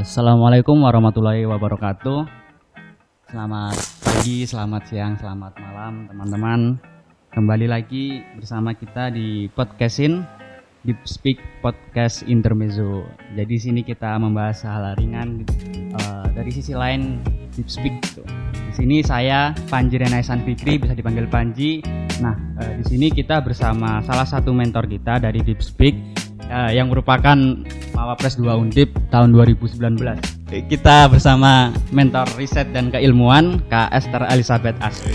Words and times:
Assalamualaikum 0.00 0.80
warahmatullahi 0.80 1.44
wabarakatuh. 1.44 2.24
Selamat 3.28 3.76
pagi, 4.00 4.48
selamat 4.48 4.82
siang, 4.88 5.12
selamat 5.20 5.60
malam 5.60 6.08
teman-teman. 6.08 6.60
Kembali 7.28 7.68
lagi 7.68 8.24
bersama 8.32 8.72
kita 8.72 9.12
di 9.12 9.52
podcastin 9.52 10.24
Deep 10.88 11.04
Speak 11.04 11.36
Podcast 11.60 12.24
Intermezzo. 12.24 13.04
Jadi 13.36 13.60
sini 13.60 13.84
kita 13.84 14.16
membahas 14.16 14.64
hal 14.64 14.96
ringan 14.96 15.44
uh, 15.92 16.32
dari 16.32 16.48
sisi 16.48 16.72
lain 16.72 17.20
Deep 17.52 17.68
Speak. 17.68 18.00
Gitu. 18.00 18.24
Di 18.56 18.72
sini 18.72 19.04
saya 19.04 19.52
Panji 19.68 20.00
Renaisan 20.00 20.40
Fikri 20.48 20.80
bisa 20.80 20.96
dipanggil 20.96 21.28
Panji. 21.28 21.84
Nah, 22.24 22.32
uh, 22.56 22.72
di 22.80 22.88
sini 22.88 23.12
kita 23.12 23.44
bersama 23.44 24.00
salah 24.08 24.24
satu 24.24 24.48
mentor 24.56 24.88
kita 24.88 25.20
dari 25.20 25.44
Deep 25.44 25.60
Speak 25.60 26.19
uh, 26.48 26.70
yang 26.72 26.88
merupakan 26.88 27.36
Mawapres 27.92 28.40
2 28.40 28.48
Undip 28.48 28.96
tahun 29.12 29.36
2019. 29.36 29.76
Kita 30.70 31.06
bersama 31.12 31.68
mentor 31.92 32.26
riset 32.40 32.72
dan 32.72 32.88
keilmuan 32.88 33.60
Kak 33.68 33.92
Esther 33.92 34.24
Elizabeth 34.32 34.78
Asri. 34.80 35.12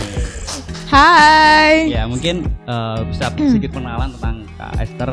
Hai. 0.85 1.89
Ya, 1.89 2.05
mungkin 2.05 2.45
uh, 2.69 3.01
bisa 3.09 3.33
sedikit 3.33 3.73
pengenalan 3.73 4.13
tentang 4.15 4.35
Kak 4.55 4.73
Esther. 4.79 5.11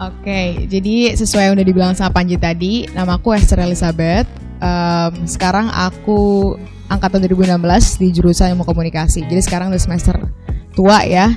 Oke, 0.00 0.64
jadi 0.64 1.12
sesuai 1.12 1.52
yang 1.52 1.54
udah 1.60 1.66
dibilang 1.68 1.92
sama 1.92 2.08
Panji 2.10 2.40
tadi, 2.40 2.88
nama 2.96 3.20
aku 3.20 3.36
Esther 3.36 3.60
Elizabeth. 3.60 4.24
Um, 4.60 5.28
sekarang 5.28 5.68
aku 5.72 6.52
angkatan 6.90 7.22
2016 7.22 8.02
di 8.02 8.08
jurusan 8.10 8.56
ilmu 8.56 8.66
komunikasi. 8.66 9.24
Jadi 9.24 9.40
sekarang 9.40 9.70
udah 9.70 9.80
semester 9.80 10.16
tua 10.74 11.06
ya. 11.06 11.36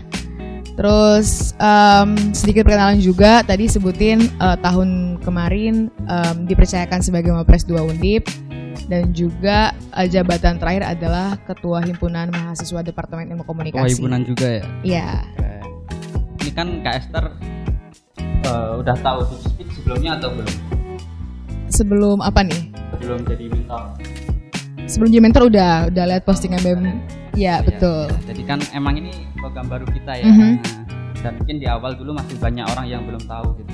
Terus 0.73 1.53
um, 1.61 2.17
sedikit 2.33 2.65
perkenalan 2.65 2.97
juga 2.97 3.45
tadi 3.45 3.69
sebutin 3.69 4.25
uh, 4.41 4.57
tahun 4.57 5.21
kemarin 5.21 5.93
um, 6.09 6.49
dipercayakan 6.49 7.05
sebagai 7.05 7.29
Mapres 7.29 7.61
2 7.69 7.77
Undip 7.77 8.25
dan 8.89 9.13
juga 9.13 9.77
uh, 9.93 10.07
jabatan 10.09 10.57
terakhir 10.57 10.97
adalah 10.97 11.37
Ketua 11.45 11.85
Himpunan 11.85 12.33
Mahasiswa 12.33 12.81
Departemen 12.81 13.29
Ilmu 13.29 13.45
Komunikasi. 13.45 13.85
Ketua 13.85 13.93
Himpunan 14.01 14.21
juga 14.25 14.47
ya? 14.49 14.63
Iya. 14.81 15.09
Ini 16.41 16.51
kan 16.57 16.67
Kak 16.81 16.95
Esther 17.05 17.25
uh, 18.49 18.81
udah 18.81 18.97
tahu 18.97 19.19
speak 19.45 19.69
sebelumnya 19.77 20.17
atau 20.17 20.33
belum? 20.33 20.49
Sebelum 21.69 22.17
apa 22.21 22.41
nih? 22.45 22.61
Sebelum 22.97 23.19
jadi 23.29 23.45
mentor. 23.49 24.12
Sebelum 24.87 25.09
jadi 25.09 25.23
mentor 25.23 25.43
udah 25.47 25.89
udah 25.89 26.03
lihat 26.11 26.23
postingan 26.27 26.59
BEM. 26.59 26.99
Iya, 27.33 27.65
betul. 27.65 28.11
Ya, 28.11 28.19
jadi 28.29 28.41
kan 28.45 28.59
emang 28.77 28.99
ini 28.99 29.11
program 29.39 29.65
baru 29.65 29.87
kita 29.89 30.21
ya. 30.21 30.25
Mm 30.27 30.35
-hmm. 30.35 30.51
nah, 30.59 30.83
dan 31.23 31.31
mungkin 31.39 31.55
di 31.57 31.67
awal 31.71 31.95
dulu 31.97 32.11
masih 32.13 32.37
banyak 32.37 32.65
orang 32.67 32.85
yang 32.85 33.01
belum 33.07 33.23
tahu 33.25 33.57
gitu. 33.63 33.73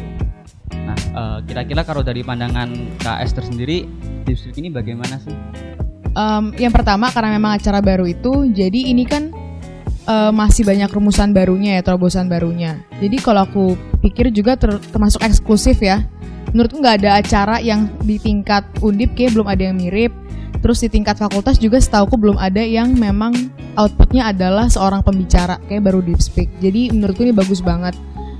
Nah, 0.73 0.97
kira-kira 1.43 1.81
uh, 1.81 1.85
kalau 1.85 2.01
dari 2.05 2.21
pandangan 2.21 2.69
Kak 3.01 3.25
Esther 3.25 3.45
sendiri, 3.45 3.89
deep 4.25 4.37
speak 4.37 4.57
ini 4.61 4.69
bagaimana 4.69 5.17
sih? 5.21 5.33
Um, 6.17 6.53
yang 6.57 6.73
pertama 6.73 7.13
karena 7.13 7.37
memang 7.37 7.57
acara 7.57 7.81
baru 7.81 8.09
itu, 8.09 8.49
jadi 8.49 8.89
ini 8.89 9.05
kan 9.05 9.33
uh, 10.09 10.31
masih 10.33 10.65
banyak 10.65 10.89
rumusan 10.89 11.33
barunya 11.33 11.77
ya, 11.77 11.81
terobosan 11.85 12.25
barunya. 12.29 12.81
Jadi 12.97 13.17
kalau 13.21 13.45
aku 13.45 13.65
pikir 14.01 14.33
juga 14.33 14.57
ter 14.57 14.77
termasuk 14.89 15.21
eksklusif 15.21 15.81
ya. 15.81 16.05
Menurutku 16.49 16.81
nggak 16.81 17.05
ada 17.05 17.11
acara 17.21 17.55
yang 17.61 17.93
di 18.01 18.17
tingkat 18.17 18.65
undip 18.81 19.13
kayak 19.13 19.37
belum 19.37 19.45
ada 19.45 19.69
yang 19.69 19.77
mirip. 19.77 20.09
Terus 20.59 20.83
di 20.83 20.89
tingkat 20.91 21.15
fakultas 21.15 21.55
juga 21.55 21.79
setauku 21.79 22.19
belum 22.19 22.35
ada 22.35 22.59
yang 22.59 22.91
memang 22.95 23.31
outputnya 23.79 24.31
adalah 24.35 24.67
seorang 24.67 24.99
pembicara 25.03 25.55
kayak 25.71 25.87
baru 25.87 26.03
deep 26.03 26.19
speak. 26.19 26.51
Jadi 26.59 26.91
menurutku 26.91 27.23
ini 27.23 27.33
bagus 27.35 27.63
banget. 27.63 27.95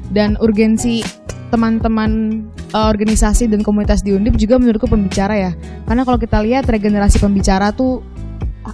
Dan 0.09 0.35
urgensi 0.41 1.05
teman-teman 1.53 2.43
uh, 2.73 2.87
organisasi 2.89 3.49
dan 3.49 3.61
komunitas 3.61 4.01
di 4.01 4.13
Undip 4.13 4.37
juga 4.37 4.57
menurutku 4.57 4.89
pembicara 4.89 5.37
ya. 5.37 5.51
Karena 5.85 6.01
kalau 6.03 6.17
kita 6.17 6.41
lihat 6.41 6.65
regenerasi 6.67 7.21
pembicara 7.21 7.71
tuh 7.71 8.01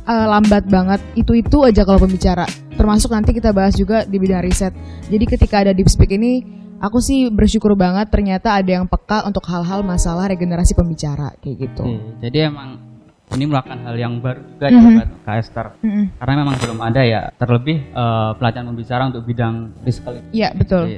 uh, 0.03 0.27
lambat 0.27 0.67
banget. 0.67 0.99
Itu-itu 1.15 1.63
aja 1.63 1.85
kalau 1.87 2.01
pembicara. 2.01 2.43
Termasuk 2.75 3.13
nanti 3.13 3.31
kita 3.31 3.55
bahas 3.55 3.77
juga 3.77 4.03
di 4.03 4.17
bidang 4.19 4.43
riset. 4.43 4.75
Jadi 5.07 5.25
ketika 5.27 5.63
ada 5.63 5.71
deep 5.71 5.87
speak 5.87 6.11
ini, 6.11 6.43
aku 6.83 6.99
sih 6.99 7.31
bersyukur 7.31 7.73
banget 7.79 8.11
ternyata 8.11 8.59
ada 8.59 8.67
yang 8.67 8.85
peka 8.89 9.23
untuk 9.23 9.47
hal-hal 9.47 9.85
masalah 9.85 10.27
regenerasi 10.27 10.75
pembicara 10.75 11.31
kayak 11.39 11.71
gitu. 11.71 11.83
Jadi 12.19 12.37
emang 12.43 12.94
ini 13.33 13.43
merupakan 13.49 13.79
hal 13.89 13.95
yang 13.97 14.21
baru 14.21 14.41
juga 14.45 14.67
mm 14.69 14.75
-hmm. 14.75 14.85
ya 14.85 14.95
buat 15.01 15.09
Kak 15.25 15.35
Esther. 15.41 15.67
Mm 15.81 15.89
-hmm. 15.89 16.05
Karena 16.21 16.33
memang 16.45 16.55
belum 16.61 16.79
ada 16.85 17.01
ya, 17.01 17.21
terlebih 17.35 17.77
uh, 17.97 18.31
pelatihan 18.37 18.65
pembicara 18.69 19.03
untuk 19.09 19.23
bidang 19.25 19.73
riset. 19.81 20.21
Iya, 20.29 20.53
betul. 20.53 20.83
Jadi, 20.85 20.95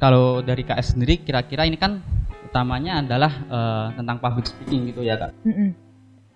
kalau 0.00 0.40
dari 0.40 0.62
KS 0.64 0.96
sendiri 0.96 1.20
kira-kira 1.20 1.68
ini 1.68 1.76
kan 1.76 2.00
utamanya 2.48 3.04
adalah 3.04 3.32
uh, 3.52 3.86
tentang 3.94 4.16
public 4.18 4.48
speaking 4.48 4.88
gitu 4.90 5.04
ya 5.04 5.20
kak. 5.20 5.32
Mm 5.44 5.52
-hmm. 5.52 5.68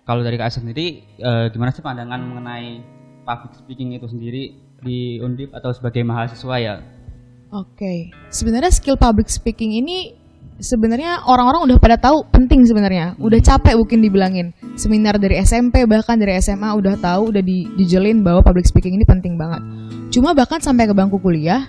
Kalau 0.05 0.21
dari 0.21 0.37
KS 0.37 0.61
sendiri 0.61 1.01
uh, 1.21 1.49
gimana 1.49 1.73
sih 1.73 1.81
pandangan 1.81 2.21
mengenai 2.21 2.81
public 3.25 3.57
speaking 3.57 3.97
itu 3.97 4.05
sendiri 4.05 4.43
di 4.85 5.17
Undip 5.17 5.49
atau 5.57 5.73
sebagai 5.73 6.05
mahasiswa 6.05 6.55
ya? 6.61 6.75
Oke, 7.49 7.77
okay. 7.77 7.97
sebenarnya 8.29 8.69
skill 8.69 8.97
public 9.01 9.31
speaking 9.33 9.73
ini 9.81 10.13
sebenarnya 10.59 11.27
orang-orang 11.27 11.67
udah 11.71 11.77
pada 11.79 11.97
tahu 11.99 12.27
penting 12.31 12.63
sebenarnya. 12.63 13.15
Udah 13.19 13.39
hmm. 13.39 13.47
capek 13.47 13.75
mungkin 13.75 13.99
dibilangin. 14.03 14.47
Seminar 14.75 15.19
dari 15.19 15.39
SMP 15.43 15.83
bahkan 15.87 16.19
dari 16.19 16.35
SMA 16.39 16.69
udah 16.75 16.95
tahu, 16.99 17.35
udah 17.35 17.43
di, 17.43 17.67
dijelin 17.75 18.23
bahwa 18.23 18.43
public 18.43 18.67
speaking 18.67 18.95
ini 18.95 19.05
penting 19.07 19.35
banget. 19.35 19.61
Cuma 20.11 20.31
bahkan 20.31 20.59
sampai 20.63 20.87
ke 20.87 20.93
bangku 20.95 21.19
kuliah 21.19 21.63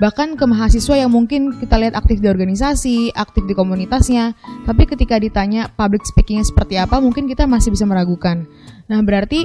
bahkan 0.00 0.32
ke 0.32 0.44
mahasiswa 0.48 0.96
yang 0.96 1.12
mungkin 1.12 1.60
kita 1.60 1.76
lihat 1.76 1.92
aktif 1.92 2.24
di 2.24 2.26
organisasi, 2.32 3.12
aktif 3.12 3.44
di 3.44 3.52
komunitasnya, 3.52 4.32
tapi 4.64 4.88
ketika 4.88 5.20
ditanya 5.20 5.68
public 5.76 6.08
speakingnya 6.08 6.48
seperti 6.48 6.80
apa, 6.80 6.96
mungkin 7.04 7.28
kita 7.28 7.44
masih 7.44 7.76
bisa 7.76 7.84
meragukan. 7.84 8.48
Nah, 8.88 9.04
berarti 9.04 9.44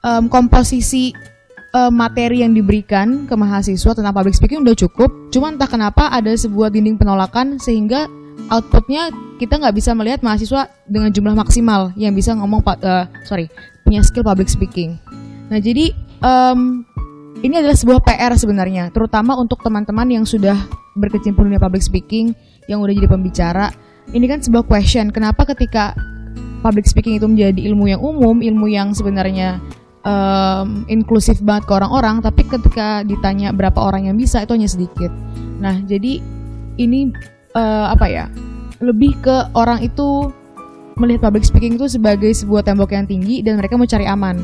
um, 0.00 0.32
komposisi 0.32 1.12
um, 1.74 1.92
materi 1.94 2.42
yang 2.42 2.52
diberikan 2.54 3.26
ke 3.26 3.34
mahasiswa 3.34 3.92
tentang 3.94 4.14
public 4.14 4.34
speaking 4.34 4.62
udah 4.62 4.76
cukup, 4.76 5.10
cuma 5.30 5.50
entah 5.50 5.70
kenapa 5.70 6.10
ada 6.10 6.30
sebuah 6.34 6.70
dinding 6.70 6.98
penolakan 6.98 7.58
sehingga 7.58 8.10
outputnya 8.50 9.12
kita 9.38 9.56
nggak 9.56 9.74
bisa 9.76 9.94
melihat 9.94 10.20
mahasiswa 10.20 10.68
dengan 10.84 11.10
jumlah 11.14 11.34
maksimal 11.38 11.94
yang 11.94 12.12
bisa 12.12 12.34
ngomong 12.34 12.60
uh, 12.66 13.06
sorry 13.24 13.46
punya 13.86 14.02
skill 14.02 14.26
public 14.26 14.50
speaking. 14.50 14.98
Nah, 15.50 15.58
jadi 15.58 15.90
um, 16.22 16.86
ini 17.40 17.58
adalah 17.58 17.74
sebuah 17.74 18.04
PR 18.04 18.36
sebenarnya, 18.36 18.92
terutama 18.92 19.34
untuk 19.34 19.64
teman-teman 19.64 20.06
yang 20.12 20.24
sudah 20.28 20.54
berkecimpung 20.94 21.48
di 21.48 21.56
public 21.56 21.80
speaking, 21.80 22.36
yang 22.68 22.84
udah 22.84 22.92
jadi 22.92 23.08
pembicara. 23.08 23.66
Ini 24.10 24.26
kan 24.26 24.38
sebuah 24.44 24.66
question, 24.66 25.08
kenapa 25.10 25.46
ketika 25.48 25.96
public 26.60 26.84
speaking 26.84 27.16
itu 27.16 27.26
menjadi 27.26 27.60
ilmu 27.72 27.88
yang 27.88 28.00
umum, 28.04 28.44
ilmu 28.44 28.68
yang 28.68 28.92
sebenarnya 28.92 29.58
um, 30.06 30.84
inklusif 30.86 31.40
banget 31.40 31.68
ke 31.68 31.72
orang-orang, 31.76 32.20
tapi 32.24 32.46
ketika 32.46 33.02
ditanya 33.04 33.50
berapa 33.50 33.78
orang 33.80 34.08
yang 34.08 34.16
bisa 34.16 34.44
itu 34.44 34.52
hanya 34.56 34.70
sedikit. 34.70 35.12
Nah, 35.60 35.80
jadi 35.84 36.20
ini 36.80 37.12
uh, 37.56 37.92
apa 37.92 38.06
ya? 38.08 38.26
Lebih 38.80 39.20
ke 39.20 39.36
orang 39.52 39.84
itu 39.84 40.32
melihat 41.00 41.32
public 41.32 41.48
speaking 41.48 41.80
itu 41.80 41.88
sebagai 41.88 42.28
sebuah 42.36 42.60
tembok 42.60 42.92
yang 42.92 43.08
tinggi 43.08 43.40
dan 43.40 43.56
mereka 43.56 43.80
mau 43.80 43.88
cari 43.88 44.04
aman 44.04 44.36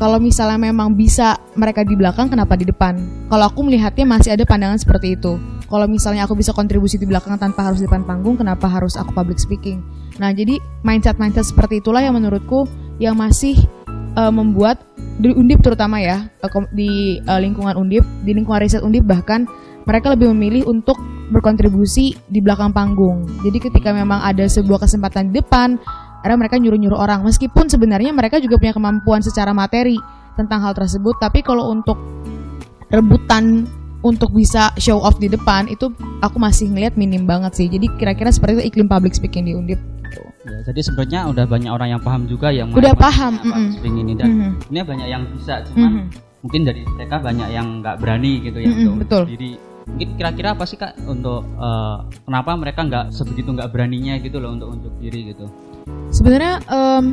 kalau 0.00 0.16
misalnya 0.16 0.56
memang 0.56 0.96
bisa 0.96 1.36
mereka 1.58 1.84
di 1.84 1.92
belakang 1.98 2.30
kenapa 2.30 2.54
di 2.54 2.64
depan 2.64 2.96
kalau 3.26 3.50
aku 3.50 3.66
melihatnya 3.66 4.06
masih 4.06 4.32
ada 4.32 4.46
pandangan 4.46 4.78
seperti 4.78 5.18
itu 5.18 5.36
kalau 5.66 5.84
misalnya 5.90 6.24
aku 6.24 6.38
bisa 6.38 6.54
kontribusi 6.54 6.96
di 6.96 7.04
belakang 7.04 7.36
tanpa 7.36 7.66
harus 7.68 7.82
di 7.82 7.90
depan 7.90 8.06
panggung 8.06 8.38
kenapa 8.38 8.70
harus 8.70 8.94
aku 8.94 9.10
public 9.10 9.42
speaking 9.42 9.82
nah 10.22 10.30
jadi 10.30 10.62
mindset 10.86 11.18
mindset 11.18 11.50
seperti 11.50 11.82
itulah 11.82 12.00
yang 12.00 12.14
menurutku 12.14 12.64
yang 13.02 13.18
masih 13.18 13.58
uh, 14.14 14.32
membuat 14.32 14.80
di 15.20 15.36
undip 15.36 15.60
terutama 15.60 16.00
ya 16.00 16.32
uh, 16.40 16.64
di 16.72 17.20
uh, 17.28 17.36
lingkungan 17.36 17.76
undip 17.76 18.02
di 18.24 18.32
lingkungan 18.32 18.64
riset 18.64 18.80
undip 18.80 19.04
bahkan 19.04 19.44
mereka 19.84 20.12
lebih 20.16 20.32
memilih 20.32 20.68
untuk 20.68 20.96
berkontribusi 21.30 22.18
di 22.26 22.38
belakang 22.42 22.74
panggung. 22.74 23.26
Jadi 23.46 23.70
ketika 23.70 23.94
memang 23.94 24.20
ada 24.20 24.44
sebuah 24.44 24.82
kesempatan 24.82 25.30
di 25.30 25.40
depan 25.40 25.78
karena 26.20 26.36
mereka 26.36 26.60
nyuruh-nyuruh 26.60 26.98
orang. 26.98 27.24
Meskipun 27.24 27.70
sebenarnya 27.70 28.12
mereka 28.12 28.42
juga 28.42 28.60
punya 28.60 28.74
kemampuan 28.76 29.24
secara 29.24 29.54
materi 29.54 29.96
tentang 30.36 30.62
hal 30.64 30.76
tersebut 30.76 31.16
tapi 31.22 31.40
kalau 31.40 31.70
untuk 31.70 31.96
rebutan 32.90 33.64
untuk 34.00 34.32
bisa 34.32 34.72
show 34.80 34.98
off 35.00 35.20
di 35.20 35.28
depan 35.28 35.68
itu 35.68 35.92
aku 36.24 36.36
masih 36.40 36.72
ngeliat 36.72 36.96
minim 36.96 37.28
banget 37.28 37.56
sih. 37.56 37.66
Jadi 37.68 37.88
kira-kira 37.96 38.32
seperti 38.32 38.60
itu 38.60 38.64
iklim 38.74 38.88
public 38.88 39.12
speaking 39.16 39.46
di 39.48 39.52
Undip. 39.56 39.89
Ya, 40.44 40.58
jadi 40.70 40.80
sebenarnya 40.80 41.20
udah 41.32 41.44
banyak 41.48 41.70
orang 41.70 41.88
yang 41.96 42.02
paham 42.02 42.22
juga 42.28 42.48
yang 42.52 42.68
udah 42.72 42.94
paham 42.96 43.36
mm 43.40 43.52
-hmm. 43.52 44.00
ini 44.00 44.12
dan 44.16 44.28
mm 44.30 44.40
-hmm. 44.40 44.70
ini 44.72 44.78
banyak 44.84 45.08
yang 45.08 45.22
bisa 45.36 45.64
cuman 45.70 45.90
mm 45.90 46.00
-hmm. 46.00 46.06
mungkin 46.44 46.60
dari 46.64 46.82
mereka 46.86 47.16
banyak 47.20 47.48
yang 47.52 47.66
nggak 47.84 47.96
berani 48.00 48.32
gitu 48.44 48.58
ya 48.60 48.68
mm 48.68 48.74
-hmm, 48.74 48.82
untuk 48.84 48.96
betul. 49.04 49.22
diri 49.28 49.50
mungkin 49.90 50.08
kira-kira 50.14 50.48
apa 50.54 50.64
sih 50.68 50.78
kak 50.78 50.92
untuk 51.08 51.42
uh, 51.58 52.06
kenapa 52.22 52.50
mereka 52.54 52.80
nggak 52.86 53.04
sebegitu 53.10 53.50
nggak 53.50 53.74
beraninya 53.74 54.14
gitu 54.22 54.38
loh 54.38 54.54
untuk 54.54 54.68
untuk 54.70 54.92
diri 55.02 55.34
gitu 55.34 55.50
Sebenarnya 56.10 56.58
um, 56.66 57.04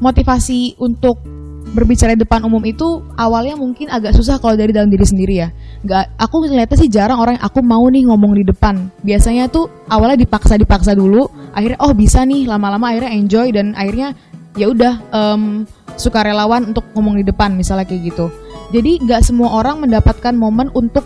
motivasi 0.00 0.80
untuk 0.80 1.20
berbicara 1.68 2.16
di 2.16 2.24
depan 2.24 2.48
umum 2.48 2.64
itu 2.64 3.04
awalnya 3.12 3.52
mungkin 3.60 3.92
agak 3.92 4.16
susah 4.16 4.40
kalau 4.40 4.56
dari 4.56 4.72
dalam 4.72 4.88
diri 4.88 5.04
sendiri 5.04 5.34
ya. 5.36 5.48
Gak, 5.84 6.16
aku 6.16 6.48
ngeliatnya 6.48 6.78
sih 6.80 6.88
jarang 6.88 7.20
orang 7.20 7.36
yang 7.36 7.44
aku 7.44 7.60
mau 7.60 7.84
nih 7.92 8.08
ngomong 8.08 8.32
di 8.40 8.44
depan. 8.48 8.88
Biasanya 9.04 9.52
tuh 9.52 9.68
awalnya 9.92 10.24
dipaksa 10.24 10.56
dipaksa 10.56 10.96
dulu, 10.96 11.28
akhirnya 11.52 11.78
oh 11.80 11.92
bisa 11.92 12.24
nih 12.24 12.48
lama-lama 12.48 12.92
akhirnya 12.92 13.12
enjoy 13.12 13.52
dan 13.52 13.76
akhirnya 13.76 14.16
ya 14.58 14.70
udah 14.72 14.94
em, 15.14 15.64
suka 15.98 16.22
relawan 16.22 16.70
untuk 16.70 16.86
ngomong 16.94 17.20
di 17.20 17.24
depan 17.26 17.54
misalnya 17.54 17.86
kayak 17.86 18.14
gitu. 18.14 18.26
Jadi 18.74 19.00
nggak 19.04 19.24
semua 19.24 19.62
orang 19.62 19.80
mendapatkan 19.82 20.34
momen 20.36 20.68
untuk 20.76 21.04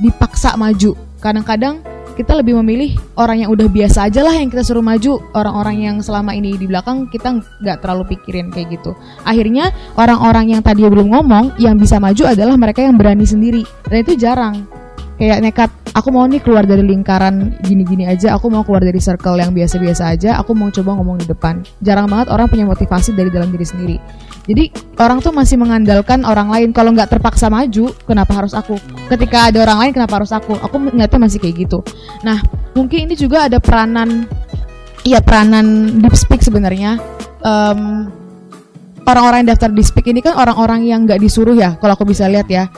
dipaksa 0.00 0.54
maju. 0.54 0.94
Kadang-kadang 1.20 1.84
kita 2.20 2.36
lebih 2.36 2.58
memilih 2.60 3.00
orang 3.16 3.40
yang 3.40 3.50
udah 3.52 3.64
biasa 3.64 4.12
aja 4.12 4.20
lah 4.20 4.36
yang 4.36 4.52
kita 4.52 4.60
suruh 4.60 4.84
maju. 4.84 5.20
Orang-orang 5.32 5.76
yang 5.88 5.96
selama 6.04 6.36
ini 6.36 6.52
di 6.60 6.68
belakang 6.68 7.08
kita 7.08 7.40
nggak 7.40 7.80
terlalu 7.80 8.12
pikirin 8.16 8.52
kayak 8.52 8.76
gitu. 8.76 8.92
Akhirnya 9.24 9.72
orang-orang 9.96 10.52
yang 10.52 10.60
tadi 10.60 10.84
belum 10.84 11.08
ngomong 11.16 11.56
yang 11.56 11.80
bisa 11.80 11.96
maju 11.96 12.28
adalah 12.28 12.60
mereka 12.60 12.84
yang 12.84 13.00
berani 13.00 13.24
sendiri. 13.24 13.64
Dan 13.88 14.04
itu 14.04 14.20
jarang. 14.20 14.68
Kayak 15.16 15.38
nekat 15.44 15.70
aku 16.00 16.08
mau 16.08 16.24
nih 16.24 16.40
keluar 16.40 16.64
dari 16.64 16.80
lingkaran 16.80 17.60
gini-gini 17.60 18.08
aja. 18.08 18.32
Aku 18.40 18.48
mau 18.48 18.64
keluar 18.64 18.80
dari 18.80 18.96
circle 18.96 19.36
yang 19.36 19.52
biasa-biasa 19.52 20.16
aja. 20.16 20.40
Aku 20.40 20.56
mau 20.56 20.72
coba 20.72 20.96
ngomong 20.96 21.20
di 21.20 21.26
depan. 21.28 21.60
Jarang 21.84 22.08
banget 22.08 22.32
orang 22.32 22.48
punya 22.48 22.64
motivasi 22.64 23.12
dari 23.12 23.28
dalam 23.28 23.52
diri 23.52 23.66
sendiri. 23.68 23.96
Jadi 24.48 24.96
orang 24.96 25.20
tuh 25.20 25.36
masih 25.36 25.60
mengandalkan 25.60 26.24
orang 26.24 26.48
lain. 26.48 26.72
Kalau 26.72 26.96
nggak 26.96 27.12
terpaksa 27.12 27.52
maju 27.52 27.92
kenapa 28.08 28.32
harus 28.32 28.56
aku? 28.56 28.80
Ketika 29.12 29.52
ada 29.52 29.60
orang 29.68 29.78
lain 29.86 29.92
kenapa 29.92 30.24
harus 30.24 30.32
aku? 30.32 30.56
Aku 30.56 30.80
ngeliatnya 30.80 31.20
masih 31.20 31.38
kayak 31.38 31.68
gitu. 31.68 31.84
Nah 32.24 32.40
mungkin 32.72 33.04
ini 33.04 33.14
juga 33.14 33.46
ada 33.46 33.60
peranan 33.60 34.24
Iya 35.00 35.24
peranan 35.24 35.96
deep 36.04 36.12
speak 36.12 36.44
sebenarnya. 36.44 37.00
Em, 37.40 38.12
orang-orang 39.08 39.44
yang 39.44 39.50
daftar 39.56 39.70
di 39.72 39.82
speak 39.82 40.06
ini 40.12 40.20
kan 40.20 40.36
orang-orang 40.36 40.84
yang 40.84 41.08
nggak 41.08 41.18
disuruh 41.18 41.56
ya 41.56 41.74
kalau 41.80 41.96
aku 41.98 42.04
bisa 42.06 42.28
lihat 42.30 42.46
ya 42.46 42.68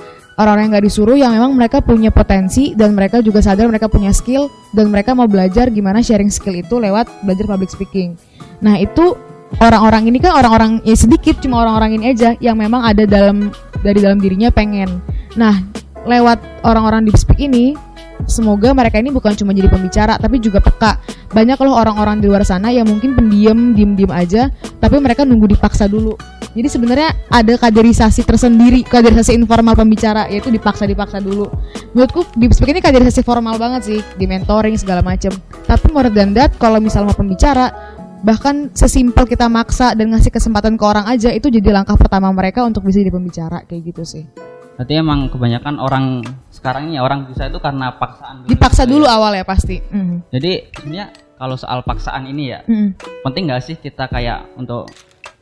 orang-orang 0.43 0.67
yang 0.67 0.73
nggak 0.75 0.87
disuruh 0.91 1.17
yang 1.17 1.33
memang 1.33 1.55
mereka 1.55 1.79
punya 1.79 2.11
potensi 2.11 2.75
dan 2.75 2.93
mereka 2.93 3.23
juga 3.23 3.39
sadar 3.39 3.71
mereka 3.71 3.87
punya 3.87 4.11
skill 4.11 4.51
dan 4.75 4.91
mereka 4.91 5.15
mau 5.15 5.31
belajar 5.31 5.71
gimana 5.71 6.03
sharing 6.03 6.29
skill 6.29 6.59
itu 6.59 6.83
lewat 6.83 7.07
belajar 7.23 7.47
public 7.47 7.71
speaking. 7.71 8.19
Nah 8.59 8.77
itu 8.77 9.15
orang-orang 9.63 10.11
ini 10.11 10.19
kan 10.19 10.35
orang-orang 10.35 10.83
ya 10.83 10.99
sedikit 10.99 11.39
cuma 11.39 11.63
orang-orang 11.63 12.03
ini 12.03 12.05
aja 12.11 12.35
yang 12.43 12.59
memang 12.59 12.83
ada 12.83 13.07
dalam 13.07 13.55
dari 13.87 14.03
dalam 14.03 14.19
dirinya 14.19 14.51
pengen. 14.51 14.99
Nah 15.39 15.63
lewat 16.03 16.67
orang-orang 16.67 17.07
deep 17.07 17.15
speak 17.15 17.39
ini 17.39 17.79
semoga 18.27 18.71
mereka 18.75 18.99
ini 18.99 19.11
bukan 19.15 19.35
cuma 19.39 19.55
jadi 19.55 19.71
pembicara 19.71 20.19
tapi 20.19 20.43
juga 20.43 20.59
peka. 20.59 20.99
Banyak 21.31 21.59
loh 21.63 21.79
orang-orang 21.79 22.19
di 22.19 22.27
luar 22.27 22.43
sana 22.43 22.75
yang 22.75 22.85
mungkin 22.91 23.15
pendiam 23.15 23.73
diem-diem 23.73 24.11
aja 24.11 24.51
tapi 24.83 24.99
mereka 24.99 25.23
nunggu 25.23 25.55
dipaksa 25.55 25.87
dulu 25.87 26.19
jadi 26.53 26.69
sebenarnya 26.69 27.09
ada 27.29 27.55
kaderisasi 27.57 28.23
tersendiri 28.23 28.85
kaderisasi 28.85 29.33
informal 29.33 29.73
pembicara 29.73 30.29
yaitu 30.29 30.49
dipaksa 30.49 30.85
dipaksa 30.85 31.19
dulu 31.19 31.49
menurutku 31.91 32.29
deep 32.35 32.53
speak 32.53 32.71
ini 32.71 32.81
kaderisasi 32.81 33.21
formal 33.21 33.57
banget 33.57 33.83
sih 33.83 33.99
di 34.15 34.25
mentoring 34.25 34.77
segala 34.77 35.01
macem 35.01 35.33
tapi 35.65 35.89
more 35.89 36.09
than 36.09 36.33
that 36.33 36.53
kalau 36.57 36.77
misal 36.77 37.03
mau 37.03 37.13
pembicara 37.13 37.73
bahkan 38.21 38.71
sesimpel 38.71 39.25
kita 39.25 39.49
maksa 39.49 39.93
dan 39.93 40.13
ngasih 40.13 40.31
kesempatan 40.31 40.77
ke 40.77 40.85
orang 40.85 41.05
aja 41.05 41.29
itu 41.29 41.49
jadi 41.49 41.75
langkah 41.75 41.97
pertama 41.97 42.31
mereka 42.31 42.63
untuk 42.63 42.85
bisa 42.85 42.97
jadi 42.97 43.11
pembicara 43.11 43.65
kayak 43.65 43.83
gitu 43.89 44.05
sih 44.05 44.25
Berarti 44.73 44.95
emang 44.95 45.29
kebanyakan 45.29 45.77
orang 45.77 46.25
sekarang 46.49 46.89
ini 46.89 46.97
ya, 46.97 47.05
orang 47.05 47.29
bisa 47.29 47.45
itu 47.45 47.61
karena 47.61 47.93
paksaan. 47.93 48.49
dipaksa 48.49 48.83
gitu 48.83 48.97
dulu 48.97 49.05
ya. 49.05 49.15
awal 49.15 49.33
ya 49.33 49.45
pasti 49.45 49.77
Mhm. 49.85 50.33
Jadi 50.33 50.53
sebenarnya 50.73 51.07
kalau 51.37 51.57
soal 51.57 51.85
paksaan 51.85 52.25
ini 52.25 52.45
ya, 52.49 52.65
Mhm. 52.65 52.97
penting 53.21 53.43
nggak 53.47 53.63
sih 53.63 53.77
kita 53.77 54.09
kayak 54.09 54.49
untuk 54.57 54.89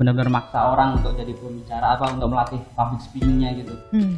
benar-benar 0.01 0.33
maksa 0.33 0.73
orang 0.73 0.97
untuk 0.97 1.13
jadi 1.13 1.37
pembicara 1.37 2.01
apa 2.01 2.17
untuk 2.17 2.33
melatih 2.33 2.61
public 2.73 3.01
speakingnya 3.05 3.53
gitu? 3.61 3.75
Hmm. 3.93 4.17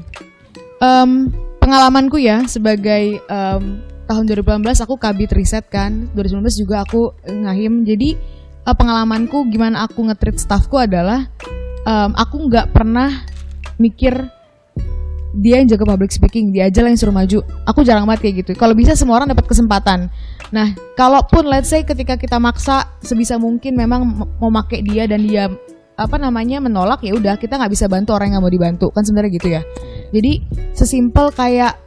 Em, 0.79 1.11
pengalamanku 1.59 2.23
ya 2.23 2.47
sebagai 2.47 3.19
em, 3.19 3.63
tahun 4.07 4.23
2018 4.31 4.63
aku 4.87 4.95
kabit 4.95 5.35
riset 5.35 5.67
kan. 5.67 6.07
2019 6.15 6.63
juga 6.63 6.87
aku 6.87 7.11
eh, 7.27 7.35
ngahim. 7.35 7.83
Jadi 7.83 8.15
eh, 8.63 8.77
pengalamanku 8.79 9.51
gimana 9.51 9.83
aku 9.83 10.07
nge-treat 10.07 10.39
staffku 10.39 10.79
adalah 10.79 11.27
em, 11.83 12.11
aku 12.15 12.47
nggak 12.47 12.71
pernah 12.71 13.27
mikir 13.83 14.15
dia 15.33 15.59
yang 15.59 15.67
jaga 15.67 15.89
public 15.89 16.13
speaking 16.13 16.53
dia 16.53 16.69
aja 16.69 16.85
lah 16.85 16.95
yang 16.95 17.01
suruh 17.01 17.17
maju. 17.17 17.43
Aku 17.67 17.83
jarang 17.83 18.07
banget 18.07 18.31
kayak 18.31 18.35
gitu. 18.47 18.53
Kalau 18.55 18.79
bisa 18.79 18.95
semua 18.95 19.19
orang 19.19 19.35
dapat 19.35 19.51
kesempatan. 19.51 20.13
Nah 20.55 20.77
kalaupun 20.95 21.49
let's 21.49 21.73
say 21.73 21.83
ketika 21.83 22.15
kita 22.21 22.37
maksa 22.37 22.87
sebisa 23.01 23.41
mungkin 23.41 23.75
memang 23.75 24.29
mau 24.39 24.53
make 24.53 24.79
dia 24.85 25.09
dan 25.09 25.25
dia 25.25 25.49
apa 25.97 26.17
namanya 26.17 26.59
menolak 26.59 27.05
ya 27.05 27.13
udah 27.15 27.37
kita 27.37 27.61
nggak 27.61 27.73
bisa 27.73 27.87
bantu 27.87 28.17
orang 28.17 28.33
yang 28.33 28.41
nggak 28.41 28.47
mau 28.49 28.55
dibantu. 28.55 28.87
Kan 28.93 29.05
sebenarnya 29.05 29.31
gitu 29.37 29.49
ya. 29.53 29.63
Jadi 30.13 30.33
sesimpel 30.73 31.33
kayak 31.33 31.83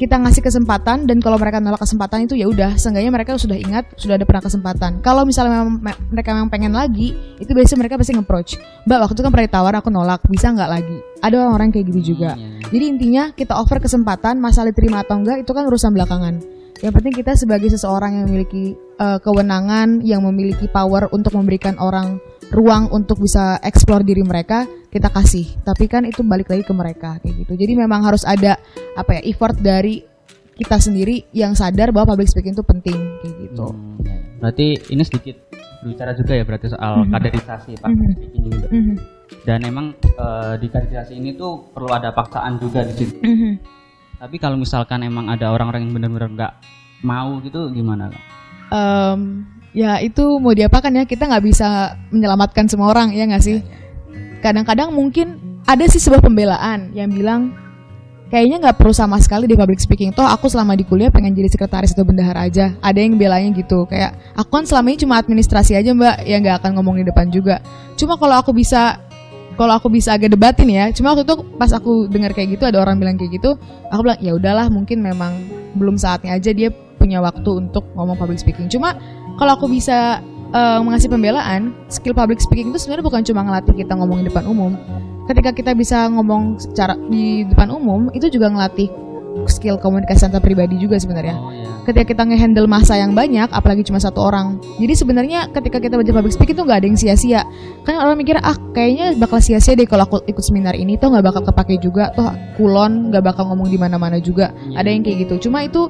kita 0.00 0.16
ngasih 0.16 0.40
kesempatan 0.40 1.04
dan 1.04 1.20
kalau 1.20 1.36
mereka 1.36 1.60
nolak 1.60 1.84
kesempatan 1.84 2.24
itu 2.24 2.32
ya 2.32 2.48
udah 2.48 2.72
seenggaknya 2.80 3.12
mereka 3.12 3.36
sudah 3.36 3.52
ingat 3.52 3.84
sudah 4.00 4.16
ada 4.16 4.24
pernah 4.24 4.40
kesempatan. 4.40 5.04
Kalau 5.04 5.28
misalnya 5.28 5.60
memang 5.60 5.76
me- 5.76 6.00
mereka 6.08 6.32
memang 6.32 6.48
pengen 6.48 6.72
lagi 6.72 7.12
itu 7.36 7.50
biasanya 7.52 7.84
mereka 7.84 8.00
pasti 8.00 8.16
nge-approach 8.16 8.56
mbak 8.88 8.96
waktu 8.96 9.12
itu 9.12 9.22
kan 9.28 9.30
pernah 9.30 9.46
ditawar 9.52 9.72
aku 9.76 9.88
nolak 9.92 10.24
bisa 10.32 10.56
nggak 10.56 10.70
lagi? 10.72 10.96
Ada 11.20 11.34
orang-orang 11.44 11.68
kayak 11.68 11.84
gitu 11.92 12.16
juga. 12.16 12.32
Iya. 12.32 12.72
jadi 12.72 12.84
intinya 12.88 13.24
kita 13.36 13.52
offer 13.60 13.76
kesempatan 13.76 14.40
masalah 14.40 14.72
diterima 14.72 15.04
atau 15.04 15.20
enggak 15.20 15.44
itu 15.44 15.52
kan 15.52 15.68
urusan 15.68 15.92
belakangan 15.92 16.40
yang 16.80 16.92
penting 16.92 17.12
kita 17.12 17.36
sebagai 17.36 17.68
seseorang 17.68 18.16
yang 18.16 18.24
memiliki 18.26 18.72
eh, 18.74 19.18
kewenangan 19.20 20.00
yang 20.00 20.24
memiliki 20.24 20.64
power 20.66 21.12
untuk 21.12 21.36
memberikan 21.36 21.76
orang 21.76 22.16
ruang 22.50 22.90
untuk 22.90 23.20
bisa 23.20 23.60
explore 23.62 24.02
diri 24.02 24.24
mereka 24.24 24.64
kita 24.88 25.06
kasih 25.06 25.46
tapi 25.62 25.86
kan 25.86 26.02
itu 26.02 26.24
balik 26.24 26.50
lagi 26.50 26.66
ke 26.66 26.74
mereka 26.74 27.20
kayak 27.22 27.46
gitu 27.46 27.52
jadi 27.54 27.78
memang 27.78 28.02
harus 28.02 28.26
ada 28.26 28.58
apa 28.96 29.20
ya 29.20 29.22
effort 29.22 29.54
dari 29.54 30.02
kita 30.56 30.76
sendiri 30.76 31.30
yang 31.30 31.54
sadar 31.54 31.88
bahwa 31.88 32.12
public 32.12 32.28
speaking 32.28 32.52
itu 32.52 32.64
penting 32.64 32.98
kayak 33.20 33.34
gitu 33.44 33.66
Hmm. 33.70 34.00
Berarti 34.40 34.72
ini 34.88 35.04
sedikit 35.04 35.36
berbicara 35.84 36.16
juga 36.16 36.32
ya 36.32 36.48
berarti 36.48 36.72
soal 36.72 37.04
Mhm. 37.04 37.12
kaderisasi 37.12 37.72
public 37.76 38.00
Mhm. 38.00 38.14
speaking 38.16 38.42
juga. 38.48 38.66
Mhm. 38.72 38.94
Dan 39.44 39.58
emang 39.62 39.86
eh, 40.00 40.54
di 40.56 40.66
kaderisasi 40.66 41.12
ini 41.14 41.36
tuh 41.36 41.68
perlu 41.70 41.92
ada 41.92 42.08
paksaan 42.10 42.56
juga 42.56 42.80
di 42.82 42.92
situ. 42.94 43.20
Mhm. 43.20 43.52
Tapi 44.20 44.36
kalau 44.36 44.60
misalkan 44.60 45.00
emang 45.00 45.32
ada 45.32 45.48
orang-orang 45.48 45.88
yang 45.88 45.96
benar-benar 45.96 46.28
nggak 46.36 46.52
mau 47.00 47.40
gitu 47.40 47.72
gimana? 47.72 48.12
Em, 48.68 49.48
ya 49.72 49.96
itu 50.04 50.36
mau 50.36 50.52
diapakan 50.52 50.92
ya 50.92 51.08
kita 51.08 51.24
nggak 51.24 51.44
bisa 51.48 51.96
menyelamatkan 52.12 52.68
semua 52.68 52.92
orang 52.92 53.16
ya 53.16 53.24
nggak 53.24 53.40
sih? 53.40 53.64
Kadang-kadang 54.44 54.92
mungkin 54.92 55.40
ada 55.64 55.88
sih 55.88 55.96
sebuah 55.96 56.20
pembelaan 56.20 56.92
yang 56.92 57.08
bilang 57.08 57.56
kayaknya 58.28 58.60
nggak 58.60 58.76
perlu 58.76 58.92
sama 58.92 59.16
sekali 59.24 59.48
di 59.48 59.56
public 59.56 59.80
speaking. 59.80 60.12
Toh 60.12 60.28
aku 60.28 60.52
selama 60.52 60.76
di 60.76 60.84
kuliah 60.84 61.08
pengen 61.08 61.32
jadi 61.32 61.48
sekretaris 61.48 61.96
atau 61.96 62.04
bendahara 62.04 62.44
aja. 62.44 62.76
Ada 62.84 63.00
yang 63.00 63.16
belanya 63.16 63.56
gitu 63.56 63.88
kayak 63.88 64.36
aku 64.36 64.52
kan 64.52 64.68
selama 64.68 64.92
ini 64.92 65.00
cuma 65.00 65.16
administrasi 65.16 65.80
aja 65.80 65.96
mbak. 65.96 66.28
Yang 66.28 66.40
nggak 66.44 66.56
akan 66.60 66.70
ngomong 66.76 67.00
di 67.00 67.04
depan 67.08 67.32
juga. 67.32 67.64
Cuma 67.96 68.20
kalau 68.20 68.36
aku 68.36 68.52
bisa 68.52 69.00
kalau 69.60 69.76
aku 69.76 69.92
bisa 69.92 70.16
agak 70.16 70.32
debatin 70.32 70.72
ya. 70.72 70.88
Cuma 70.96 71.12
waktu 71.12 71.28
itu 71.28 71.36
pas 71.60 71.68
aku 71.76 72.08
dengar 72.08 72.32
kayak 72.32 72.56
gitu 72.56 72.64
ada 72.64 72.80
orang 72.80 72.96
bilang 72.96 73.20
kayak 73.20 73.36
gitu 73.36 73.60
aku 73.92 74.00
bilang 74.08 74.16
ya 74.24 74.32
udahlah 74.32 74.72
mungkin 74.72 75.04
memang 75.04 75.36
belum 75.76 76.00
saatnya 76.00 76.32
aja 76.32 76.56
dia 76.56 76.72
punya 76.96 77.20
waktu 77.20 77.68
untuk 77.68 77.84
ngomong 77.92 78.16
public 78.16 78.40
speaking. 78.40 78.72
Cuma 78.72 78.96
kalau 79.36 79.60
aku 79.60 79.68
bisa 79.68 80.24
eh, 80.56 80.80
mengasih 80.80 81.12
pembelaan 81.12 81.76
skill 81.92 82.16
public 82.16 82.40
speaking 82.40 82.72
itu 82.72 82.80
sebenarnya 82.80 83.04
bukan 83.04 83.20
cuma 83.20 83.44
ngelatih 83.44 83.76
kita 83.76 83.92
ngomong 84.00 84.24
di 84.24 84.32
depan 84.32 84.48
umum. 84.48 84.72
Ketika 85.28 85.52
kita 85.52 85.76
bisa 85.76 86.08
ngomong 86.08 86.56
secara 86.56 86.96
di 87.12 87.44
depan 87.44 87.68
umum 87.68 88.08
itu 88.16 88.32
juga 88.32 88.48
ngelatih 88.48 88.88
skill 89.46 89.78
komunikasi 89.78 90.28
antar 90.28 90.42
pribadi 90.42 90.76
juga 90.76 90.98
sebenarnya. 90.98 91.36
Oh 91.38 91.50
ya. 91.52 91.66
ketika 91.88 92.12
kita 92.12 92.22
ngehandle 92.28 92.68
masa 92.70 93.00
yang 93.00 93.16
banyak 93.16 93.48
apalagi 93.50 93.82
cuma 93.86 93.98
satu 93.98 94.20
orang. 94.20 94.60
Jadi 94.78 94.94
sebenarnya 94.94 95.48
ketika 95.50 95.80
kita 95.80 95.96
belajar 95.96 96.14
public 96.14 96.34
speaking 96.34 96.56
itu 96.58 96.62
nggak 96.66 96.78
ada 96.82 96.86
yang 96.86 96.98
sia-sia. 96.98 97.42
Kan 97.86 97.98
orang 97.98 98.20
mikir 98.20 98.36
ah 98.38 98.56
kayaknya 98.76 99.16
bakal 99.16 99.40
sia-sia 99.40 99.74
deh 99.74 99.88
kalau 99.88 100.06
aku 100.06 100.22
ikut 100.28 100.44
seminar 100.44 100.76
ini 100.76 101.00
toh 101.00 101.10
nggak 101.10 101.24
bakal 101.24 101.42
kepake 101.46 101.80
juga 101.80 102.12
toh 102.12 102.30
kulon 102.60 103.10
nggak 103.10 103.24
bakal 103.24 103.48
ngomong 103.50 103.70
di 103.70 103.78
mana-mana 103.80 104.20
juga. 104.20 104.52
Iya. 104.70 104.76
ada 104.84 104.88
yang 104.92 105.02
kayak 105.02 105.18
gitu. 105.26 105.50
Cuma 105.50 105.64
itu 105.64 105.88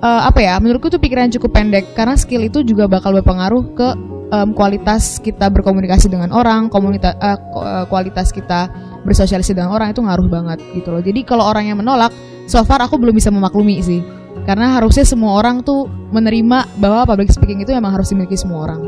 eh, 0.00 0.22
apa 0.24 0.40
ya 0.40 0.56
menurutku 0.58 0.88
itu 0.90 0.98
pikiran 0.98 1.30
cukup 1.34 1.50
pendek. 1.54 1.92
Karena 1.92 2.16
skill 2.16 2.46
itu 2.46 2.64
juga 2.64 2.88
bakal 2.88 3.14
berpengaruh 3.20 3.62
ke 3.76 3.88
em, 4.28 4.48
kualitas 4.52 5.16
kita 5.18 5.48
berkomunikasi 5.48 6.06
dengan 6.06 6.30
orang 6.30 6.68
komunitas 6.68 7.14
eh, 7.14 7.38
ko- 7.50 7.64
eh, 7.64 7.84
kualitas 7.86 8.28
kita 8.28 8.68
bersosialisasi 9.02 9.52
dengan 9.52 9.72
orang 9.72 9.90
itu 9.90 10.00
ngaruh 10.00 10.28
banget 10.28 10.58
gitu 10.72 10.90
loh 10.90 11.00
jadi 11.00 11.20
kalau 11.22 11.44
orang 11.44 11.66
yang 11.66 11.78
menolak 11.78 12.12
so 12.44 12.60
far 12.62 12.80
aku 12.80 12.96
belum 12.96 13.12
bisa 13.12 13.28
memaklumi 13.28 13.80
sih 13.80 14.00
karena 14.44 14.76
harusnya 14.76 15.02
semua 15.02 15.36
orang 15.36 15.60
tuh 15.60 15.84
menerima 16.08 16.78
bahwa 16.78 17.04
public 17.04 17.28
speaking 17.28 17.60
itu 17.60 17.72
memang 17.72 17.92
harus 17.92 18.08
dimiliki 18.08 18.36
semua 18.36 18.64
orang 18.64 18.80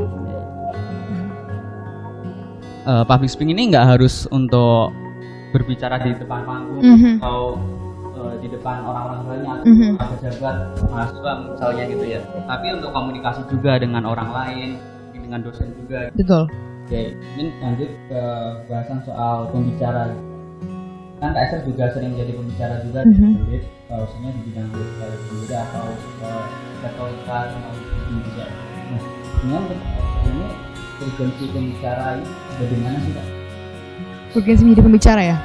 Eh, 2.81 3.05
public 3.05 3.29
speaking 3.29 3.53
ini 3.53 3.71
nggak 3.71 3.87
harus 3.87 4.25
untuk 4.29 4.89
berbicara 5.53 6.01
di 6.01 6.17
depan 6.17 6.49
panggung 6.49 6.81
Mhm. 6.81 7.13
atau 7.21 7.61
eh, 8.17 8.35
di 8.41 8.49
depan 8.49 8.81
orang-orang 8.83 9.21
lainnya 9.29 9.55
Mhm. 9.63 9.91
atau 9.97 10.17
pejabat 10.17 10.55
mahasiswa 10.89 11.33
misalnya 11.45 11.85
gitu 11.87 12.05
ya. 12.09 12.21
Tapi 12.25 12.67
untuk 12.73 12.91
komunikasi 12.91 13.41
juga 13.49 13.77
dengan 13.77 14.09
orang 14.09 14.33
lain, 14.33 14.69
dengan 15.31 15.47
dosen 15.47 15.71
juga. 15.79 16.11
betul 16.19 16.45
Oke, 16.91 17.15
ini 17.39 17.55
lanjut 17.63 17.87
ke 18.11 18.23
bahasan 18.67 18.99
soal 19.07 19.47
pembicara. 19.55 20.11
Kan 21.23 21.31
Kak 21.39 21.43
Esther 21.47 21.63
juga 21.63 21.87
sering 21.95 22.19
jadi 22.19 22.35
pembicara 22.35 22.83
juga 22.83 23.07
Mhm. 23.07 23.15
di 23.15 23.39
Kulit, 23.39 23.65
khususnya 23.87 24.31
di 24.35 24.41
bidang 24.51 24.69
leadership 24.75 25.23
juga 25.31 25.59
atau 25.71 25.87
eh, 26.19 26.45
retorika 26.83 27.37
atau 27.47 27.73
juga. 28.11 28.47
Nah, 28.91 29.03
Sebenarnya 29.39 29.77
ini 30.27 30.47
urgensi 30.99 31.45
pembicara 31.55 32.05
ini 32.19 32.27
bagaimana 32.59 32.97
sih 32.99 33.13
kak? 33.15 33.27
Urgensi 34.35 34.63
menjadi 34.67 34.83
pembicara 34.83 35.21
ya? 35.23 35.37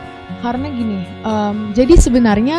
Karena 0.41 0.67
gini, 0.73 0.99
em, 1.21 1.55
jadi 1.77 1.93
sebenarnya 1.93 2.57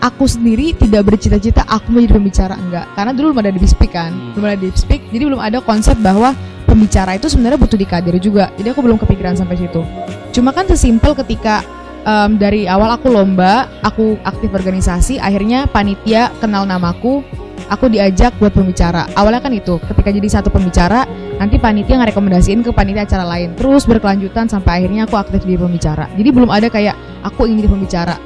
aku 0.00 0.24
sendiri 0.24 0.72
tidak 0.72 1.12
bercita-cita 1.12 1.64
aku 1.64 1.92
menjadi 1.92 2.16
pembicara 2.16 2.54
enggak 2.56 2.88
karena 2.92 3.12
dulu 3.12 3.36
belum 3.36 3.40
ada 3.40 3.52
di 3.52 3.68
speak 3.68 3.92
kan 3.92 4.12
Hmm. 4.12 4.32
belum 4.36 4.46
ada 4.48 4.58
di 4.60 4.68
speak 4.72 5.00
jadi 5.12 5.22
belum 5.28 5.40
ada 5.40 5.58
konsep 5.64 5.96
bahwa 6.00 6.36
pembicara 6.74 7.14
itu 7.14 7.30
sebenarnya 7.30 7.62
butuh 7.62 7.78
dikader 7.78 8.18
juga. 8.18 8.50
Jadi 8.58 8.74
aku 8.74 8.82
belum 8.82 8.98
kepikiran 8.98 9.38
sampai 9.38 9.54
situ. 9.54 9.86
Cuma 10.34 10.50
kan 10.50 10.66
sesimpel 10.66 11.14
ketika 11.14 11.62
em, 12.02 12.34
dari 12.34 12.66
awal 12.66 12.98
aku 12.98 13.06
lomba 13.14 13.70
aku 13.86 14.18
aktif 14.26 14.50
organisasi 14.50 15.22
akhirnya 15.22 15.70
panitia 15.70 16.34
kenal 16.42 16.66
namaku 16.66 17.22
aku 17.70 17.86
diajak 17.86 18.34
buat 18.42 18.50
pembicara. 18.50 19.06
Awalnya 19.14 19.40
kan 19.40 19.54
itu 19.54 19.78
ketika 19.86 20.10
jadi 20.10 20.28
satu 20.28 20.50
pembicara 20.50 21.06
nanti 21.38 21.62
panitia 21.62 22.02
ngerekomendasiin 22.02 22.66
ke 22.66 22.70
panitia 22.74 23.06
acara 23.06 23.24
lain. 23.24 23.54
Terus 23.54 23.86
berkelanjutan 23.86 24.50
sampai 24.50 24.82
akhirnya 24.82 25.06
aku 25.06 25.14
aktif 25.14 25.46
di 25.46 25.54
pembicara. 25.54 26.10
Jadi 26.18 26.28
belum 26.34 26.50
ada 26.50 26.66
kayak 26.66 26.98
aku 27.22 27.46
ingin 27.46 27.64
jadi 27.64 27.70
pembicara. 27.70 28.16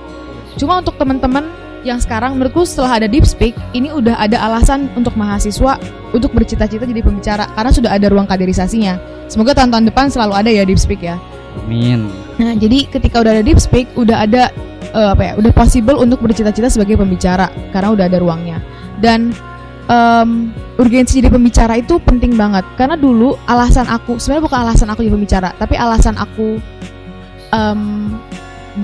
Cuma 0.58 0.80
untuk 0.82 0.98
teman-teman 0.98 1.46
yang 1.86 2.02
sekarang 2.02 2.34
menurutku 2.34 2.66
setelah 2.66 2.98
ada 3.02 3.06
Deep 3.06 3.26
Speak 3.26 3.54
ini 3.74 3.90
udah 3.94 4.18
ada 4.18 4.38
alasan 4.42 4.90
untuk 4.98 5.14
mahasiswa 5.14 5.78
untuk 6.10 6.34
bercita-cita 6.34 6.84
jadi 6.88 7.02
pembicara 7.04 7.46
karena 7.54 7.70
sudah 7.70 7.90
ada 7.94 8.06
ruang 8.10 8.26
kaderisasinya. 8.26 8.98
Semoga 9.28 9.54
tahun-tahun 9.54 9.92
depan 9.92 10.06
selalu 10.08 10.32
ada 10.34 10.50
ya 10.50 10.64
Deep 10.64 10.80
Speak 10.80 11.04
ya. 11.04 11.20
Amin. 11.64 12.08
Nah, 12.38 12.54
jadi 12.54 12.86
ketika 12.88 13.20
udah 13.22 13.32
ada 13.38 13.42
Deep 13.44 13.60
Speak 13.60 13.90
udah 13.98 14.24
ada 14.24 14.50
eh, 14.94 15.08
apa 15.12 15.22
ya? 15.22 15.32
Udah 15.36 15.52
possible 15.52 15.98
untuk 15.98 16.22
bercita-cita 16.22 16.70
sebagai 16.70 16.96
pembicara 16.96 17.50
karena 17.70 17.88
udah 17.94 18.04
ada 18.08 18.18
ruangnya. 18.18 18.58
Dan 18.98 19.30
em, 19.88 20.52
urgensi 20.78 21.18
jadi 21.18 21.32
pembicara 21.32 21.80
itu 21.80 21.98
penting 22.02 22.36
banget 22.38 22.62
karena 22.78 22.94
dulu 22.94 23.34
alasan 23.48 23.88
aku 23.88 24.20
sebenarnya 24.20 24.44
bukan 24.46 24.58
alasan 24.68 24.88
aku 24.92 25.00
jadi 25.02 25.14
pembicara, 25.14 25.48
tapi 25.56 25.74
alasan 25.74 26.14
aku 26.18 26.60
em, 27.52 27.80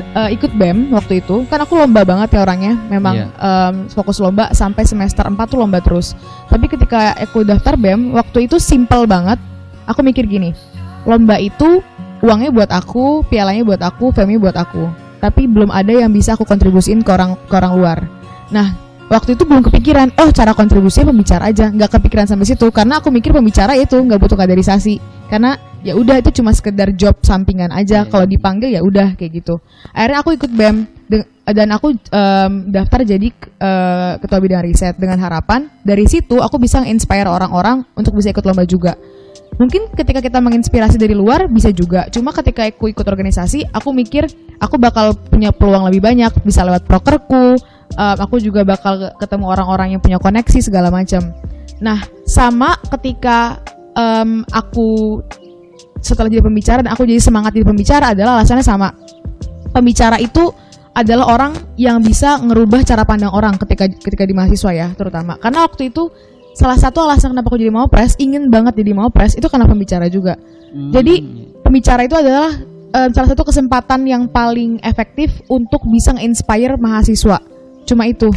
eh, 0.00 0.30
ikut 0.34 0.50
BEM 0.56 0.90
waktu 0.90 1.22
itu. 1.22 1.46
Kan 1.46 1.62
aku 1.62 1.78
lomba 1.78 2.02
banget 2.02 2.34
ya 2.34 2.40
orangnya. 2.42 2.74
Memang 2.88 3.14
Iya. 3.14 3.26
em, 3.34 3.74
fokus 3.92 4.18
lomba 4.18 4.50
sampai 4.50 4.82
semester 4.82 5.22
4 5.26 5.36
tuh 5.46 5.58
lomba 5.60 5.78
terus. 5.78 6.18
Tapi 6.48 6.66
ketika 6.66 7.14
aku 7.14 7.44
daftar 7.44 7.78
BEM 7.78 8.14
waktu 8.14 8.46
itu 8.48 8.56
simple 8.58 9.06
banget. 9.06 9.38
Aku 9.84 10.00
mikir 10.00 10.24
gini 10.24 10.56
lomba 11.04 11.36
itu 11.36 11.84
uangnya 12.24 12.48
buat 12.48 12.70
aku 12.72 13.20
pialanya 13.28 13.60
buat 13.64 13.80
aku 13.84 14.10
family 14.16 14.40
buat 14.40 14.56
aku. 14.56 14.88
Tapi 15.20 15.44
belum 15.48 15.68
ada 15.72 15.92
yang 15.92 16.12
bisa 16.12 16.36
aku 16.36 16.44
kontribusiin 16.48 17.04
ke 17.04 17.10
orang 17.12 17.36
ke 17.48 17.54
orang 17.56 17.72
luar. 17.76 17.98
Nah 18.48 18.72
waktu 19.12 19.36
itu 19.36 19.44
belum 19.44 19.60
kepikiran 19.68 20.16
oh 20.16 20.32
cara 20.32 20.56
kontribusinya 20.56 21.12
pembicara 21.12 21.52
aja. 21.52 21.68
Nggak 21.68 22.00
kepikiran 22.00 22.24
sampai 22.28 22.48
situ 22.48 22.64
karena 22.72 23.00
aku 23.00 23.12
mikir 23.12 23.36
pembicara 23.36 23.76
itu 23.76 23.96
nggak 24.00 24.16
butuh 24.16 24.36
kaderisasi. 24.40 25.00
Karena 25.28 25.56
ya 25.84 25.92
udah 25.92 26.16
itu 26.16 26.40
cuma 26.40 26.50
sekedar 26.56 26.88
job 26.96 27.20
sampingan 27.20 27.68
aja. 27.70 28.02
Iya. 28.02 28.10
kalau 28.10 28.24
dipanggil 28.24 28.72
ya 28.72 28.80
udah 28.80 29.14
kayak 29.14 29.44
gitu. 29.44 29.60
Akhirnya 29.92 30.18
aku 30.24 30.34
ikut 30.34 30.50
bem 30.56 30.88
dan 31.44 31.68
aku 31.76 31.92
em, 31.92 32.52
daftar 32.72 33.04
jadi 33.04 33.28
eh, 33.60 34.12
ketua 34.18 34.40
bidang 34.40 34.64
riset. 34.64 34.96
Dengan 34.96 35.20
harapan 35.20 35.68
dari 35.84 36.08
situ 36.08 36.40
aku 36.40 36.56
bisa 36.56 36.80
inspire 36.88 37.28
orang-orang 37.28 37.84
untuk 37.94 38.16
bisa 38.16 38.32
ikut 38.32 38.42
lomba 38.42 38.64
juga. 38.64 38.96
Mungkin 39.54 39.94
ketika 39.94 40.18
kita 40.18 40.42
menginspirasi 40.42 40.98
dari 40.98 41.14
luar 41.14 41.46
bisa 41.46 41.70
juga. 41.70 42.10
Cuma 42.10 42.34
ketika 42.34 42.66
aku 42.66 42.90
ikut 42.90 43.06
organisasi 43.06 43.70
aku 43.70 43.94
mikir 43.94 44.26
aku 44.58 44.80
bakal 44.80 45.14
punya 45.14 45.52
peluang 45.52 45.86
lebih 45.92 46.00
banyak. 46.02 46.32
Bisa 46.42 46.64
lewat 46.64 46.88
prokerku 46.88 47.60
em, 47.94 48.16
aku 48.18 48.40
juga 48.40 48.64
bakal 48.64 49.12
ketemu 49.20 49.44
orang-orang 49.52 49.94
yang 49.94 50.00
punya 50.00 50.16
koneksi 50.16 50.64
segala 50.64 50.88
macam. 50.88 51.20
Nah 51.84 52.00
sama 52.24 52.80
ketika 52.88 53.60
em, 53.92 54.42
aku 54.48 55.20
setelah 56.04 56.28
jadi 56.28 56.44
pembicara 56.44 56.84
dan 56.84 56.92
aku 56.92 57.08
jadi 57.08 57.20
semangat 57.24 57.56
jadi 57.56 57.64
pembicara 57.64 58.12
adalah 58.12 58.38
alasannya 58.38 58.60
sama. 58.60 58.92
Pembicara 59.72 60.20
itu 60.20 60.52
adalah 60.94 61.26
orang 61.34 61.52
yang 61.74 61.98
bisa 61.98 62.38
ngerubah 62.38 62.86
cara 62.86 63.02
pandang 63.02 63.34
orang 63.34 63.58
ketika 63.58 63.90
ketika 63.90 64.22
di 64.28 64.36
mahasiswa 64.36 64.70
ya 64.70 64.88
terutama. 64.94 65.40
Karena 65.40 65.66
waktu 65.66 65.90
itu 65.90 66.06
salah 66.54 66.78
satu 66.78 67.02
alasan 67.02 67.34
kenapa 67.34 67.50
aku 67.50 67.58
jadi 67.58 67.74
mau 67.74 67.90
pres 67.90 68.14
ingin 68.22 68.46
banget 68.46 68.78
jadi 68.78 68.94
mau 68.94 69.10
pres 69.10 69.34
itu 69.34 69.48
karena 69.50 69.66
pembicara 69.66 70.06
juga. 70.06 70.38
Hmm, 70.70 70.90
Jadi, 70.90 71.14
pembicara 71.62 72.02
itu 72.02 72.18
adalah 72.18 72.50
eh, 72.94 73.08
salah 73.14 73.28
satu 73.30 73.46
kesempatan 73.46 74.06
yang 74.06 74.26
paling 74.30 74.82
efektif 74.82 75.30
untuk 75.46 75.82
bisa 75.86 76.14
nge-inspire 76.14 76.78
mahasiswa. 76.78 77.38
Cuma 77.86 78.06
itu. 78.10 78.30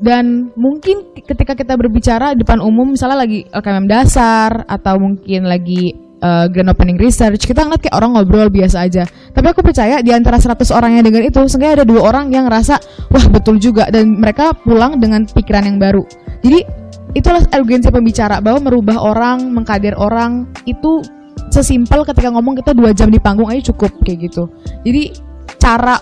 Dan 0.00 0.48
mungkin 0.56 1.12
ketika 1.12 1.52
kita 1.52 1.76
berbicara 1.76 2.32
di 2.32 2.40
depan 2.40 2.64
umum 2.64 2.96
misalnya 2.96 3.20
lagi 3.20 3.44
LKMM 3.52 3.84
dasar 3.84 4.64
atau 4.64 4.96
mungkin 4.96 5.44
lagi 5.44 5.92
eh, 6.20 6.46
grand 6.52 6.70
opening 6.70 7.00
research 7.00 7.48
kita 7.48 7.64
ngeliat 7.64 7.82
kayak 7.82 7.96
orang 7.96 8.16
ngobrol 8.16 8.48
biasa 8.52 8.86
aja. 8.86 9.04
Tapi 9.08 9.46
aku 9.50 9.60
percaya 9.64 10.04
di 10.04 10.12
antara 10.12 10.36
100 10.36 10.68
orang 10.70 11.00
yang 11.00 11.04
dengar 11.08 11.24
itu 11.24 11.40
seenggaknya 11.48 11.82
ada 11.82 11.86
dua 11.88 12.00
orang 12.12 12.28
yang 12.30 12.46
ngerasa 12.46 12.76
wah 13.10 13.26
betul 13.32 13.56
juga. 13.56 13.88
Dan 13.88 14.20
mereka 14.20 14.52
pulang 14.52 15.00
dengan 15.00 15.24
pikiran 15.24 15.66
yang 15.66 15.78
baru. 15.80 16.04
Jadi 16.40 16.60
itulah 17.16 17.42
urgensi 17.56 17.90
pembicara 17.90 18.38
bahwa 18.38 18.70
merubah 18.70 19.02
orang 19.02 19.50
mengkader 19.50 19.98
orang 19.98 20.46
itu 20.68 21.02
sesimpel 21.50 22.06
ketika 22.06 22.30
ngomong 22.30 22.54
kita 22.62 22.70
dua 22.70 22.94
jam 22.94 23.10
di 23.10 23.18
panggung 23.18 23.50
aja 23.50 23.74
cukup 23.74 23.90
kayak 24.06 24.30
gitu. 24.30 24.46
Jadi 24.86 25.02
cara 25.58 25.98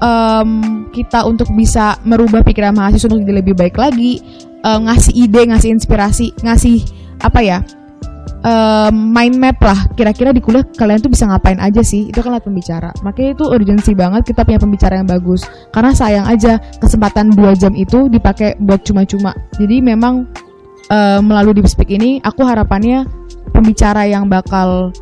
em, 0.00 0.50
kita 0.92 1.24
untuk 1.28 1.48
bisa 1.56 1.96
merubah 2.04 2.44
pikiran 2.44 2.76
mahasiswa 2.76 3.08
untuk 3.08 3.24
jadi 3.24 3.40
lebih 3.40 3.54
baik 3.56 3.76
lagi 3.76 4.20
em, 4.60 4.80
ngasih 4.88 5.12
ide 5.16 5.42
ngasih 5.48 5.70
inspirasi 5.76 6.26
ngasih 6.44 6.76
apa 7.20 7.40
ya 7.44 7.58
em, 8.44 8.94
mind 8.94 9.36
map 9.36 9.58
lah. 9.60 9.78
Kira-kira 9.96 10.30
di 10.32 10.40
kuliah 10.40 10.64
kalian 10.64 11.00
tuh 11.00 11.12
bisa 11.12 11.28
ngapain 11.28 11.60
aja 11.60 11.80
sih? 11.84 12.08
Itu 12.08 12.24
kan 12.24 12.36
lewat 12.36 12.46
pembicara. 12.48 12.90
Makanya 13.04 13.36
itu 13.36 13.44
urgensi 13.48 13.92
banget 13.92 14.28
kita 14.28 14.44
punya 14.44 14.60
pembicara 14.60 15.00
yang 15.00 15.08
bagus. 15.08 15.44
Karena 15.70 15.92
sayang 15.92 16.26
aja 16.28 16.58
kesempatan 16.80 17.32
dua 17.36 17.52
jam 17.56 17.76
itu 17.76 18.08
dipakai 18.08 18.56
buat 18.60 18.84
cuma-cuma. 18.84 19.36
Jadi 19.56 19.80
memang 19.84 20.28
eh, 20.88 21.20
melalui 21.20 21.56
deep 21.56 21.68
speak 21.68 21.92
ini 21.92 22.20
aku 22.24 22.44
harapannya 22.44 23.06
pembicara 23.52 24.06
yang 24.06 24.26
bakal 24.30 24.92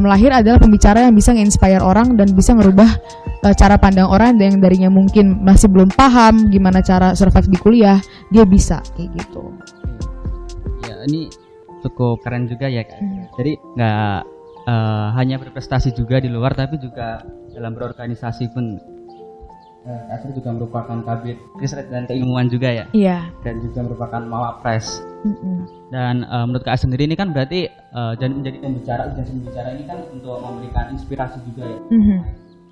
melahir 0.00 0.32
adalah 0.32 0.56
pembicara 0.56 1.04
yang 1.04 1.12
bisa 1.12 1.36
nge-inspire 1.36 1.84
orang 1.84 2.16
dan 2.16 2.32
bisa 2.32 2.56
ngerubah 2.56 2.88
eh, 3.44 3.52
cara 3.52 3.76
pandang 3.76 4.08
orang 4.08 4.40
yang 4.40 4.56
darinya 4.56 4.88
mungkin 4.88 5.44
masih 5.44 5.68
belum 5.68 5.92
paham 5.92 6.48
gimana 6.48 6.80
cara 6.80 7.12
survive 7.12 7.52
di 7.52 7.58
kuliah 7.60 8.00
dia 8.32 8.48
bisa 8.48 8.80
kayak 8.96 9.12
gitu. 9.20 9.52
Ya 10.88 11.04
ini 11.04 11.28
cukup 11.84 12.24
keren 12.24 12.48
juga 12.48 12.66
ya 12.66 12.82
kak. 12.82 12.96
Hmm. 12.98 13.28
Jadi 13.36 13.52
nggak 13.76 14.18
eh, 14.64 15.06
hanya 15.14 15.36
berprestasi 15.38 15.92
juga 15.92 16.18
di 16.18 16.32
luar 16.32 16.56
tapi 16.56 16.80
juga 16.80 17.20
dalam 17.52 17.76
berorganisasi 17.76 18.50
pun 18.50 18.80
eh, 19.84 20.00
Kak 20.08 20.16
Astrid 20.16 20.40
juga 20.40 20.50
merupakan 20.56 20.96
kabit 21.04 21.36
riset 21.60 21.86
dan 21.92 22.08
keilmuan 22.08 22.48
juga 22.48 22.72
ya 22.72 22.84
iya 22.96 23.28
dan 23.44 23.60
juga 23.60 23.84
merupakan 23.84 24.24
mawapres 24.24 25.04
Mm-mm. 25.22 25.68
dan 25.92 26.24
eh, 26.24 26.44
menurut 26.48 26.64
Kak 26.64 26.80
sendiri 26.80 27.04
ini 27.04 27.14
kan 27.14 27.30
berarti 27.30 27.68
eh, 27.68 28.12
jadi 28.16 28.32
menjadi 28.32 28.58
pembicara 28.58 29.12
dan 29.12 29.22
pembicara 29.22 29.68
ini 29.76 29.84
kan 29.84 29.98
untuk 30.10 30.40
memberikan 30.40 30.84
inspirasi 30.90 31.38
juga 31.46 31.62
ya 31.68 31.78
Mhm. 31.92 32.18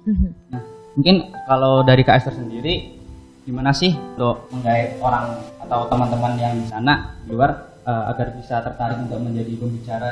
Mhm. 0.02 0.28
Nah, 0.50 0.62
mungkin 0.98 1.16
kalau 1.46 1.84
dari 1.84 2.02
Kak 2.02 2.16
Esther 2.18 2.34
sendiri 2.34 2.98
gimana 3.42 3.70
sih 3.70 3.94
untuk 3.94 4.48
menggait 4.50 4.98
orang 4.98 5.34
atau 5.60 5.86
teman-teman 5.86 6.32
yang 6.38 6.54
di 6.58 6.66
sana 6.66 7.14
di 7.22 7.34
luar 7.34 7.71
eh, 7.82 8.04
agar 8.10 8.26
bisa 8.38 8.62
tertarik 8.62 8.98
untuk 9.02 9.18
menjadi 9.18 9.52
pembicara? 9.58 10.08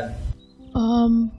Em, 0.74 1.30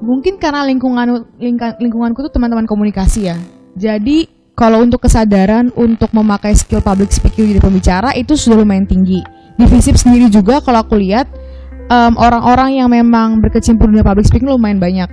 mungkin 0.00 0.36
karena 0.36 0.64
lingkungan 0.68 1.24
lingka- 1.40 1.76
lingkunganku 1.80 2.24
tuh 2.28 2.32
teman-teman 2.32 2.68
komunikasi 2.68 3.32
ya. 3.32 3.36
Jadi 3.76 4.28
kalau 4.56 4.80
untuk 4.80 5.04
kesadaran 5.04 5.68
untuk 5.76 6.08
memakai 6.16 6.56
skill 6.56 6.80
public 6.80 7.12
speaking 7.12 7.52
jadi 7.52 7.60
pembicara 7.60 8.16
itu 8.16 8.32
sudah 8.36 8.60
lumayan 8.64 8.88
tinggi. 8.88 9.20
Di 9.56 9.64
FISIP 9.64 9.96
sendiri 9.96 10.28
juga 10.32 10.60
kalau 10.60 10.84
aku 10.84 10.96
lihat 10.96 11.28
em, 11.88 12.12
orang-orang 12.16 12.80
yang 12.80 12.88
memang 12.88 13.40
berkecimpung 13.40 13.92
dunia 13.92 14.04
public 14.04 14.28
speaking 14.28 14.48
lumayan 14.48 14.80
banyak. 14.80 15.08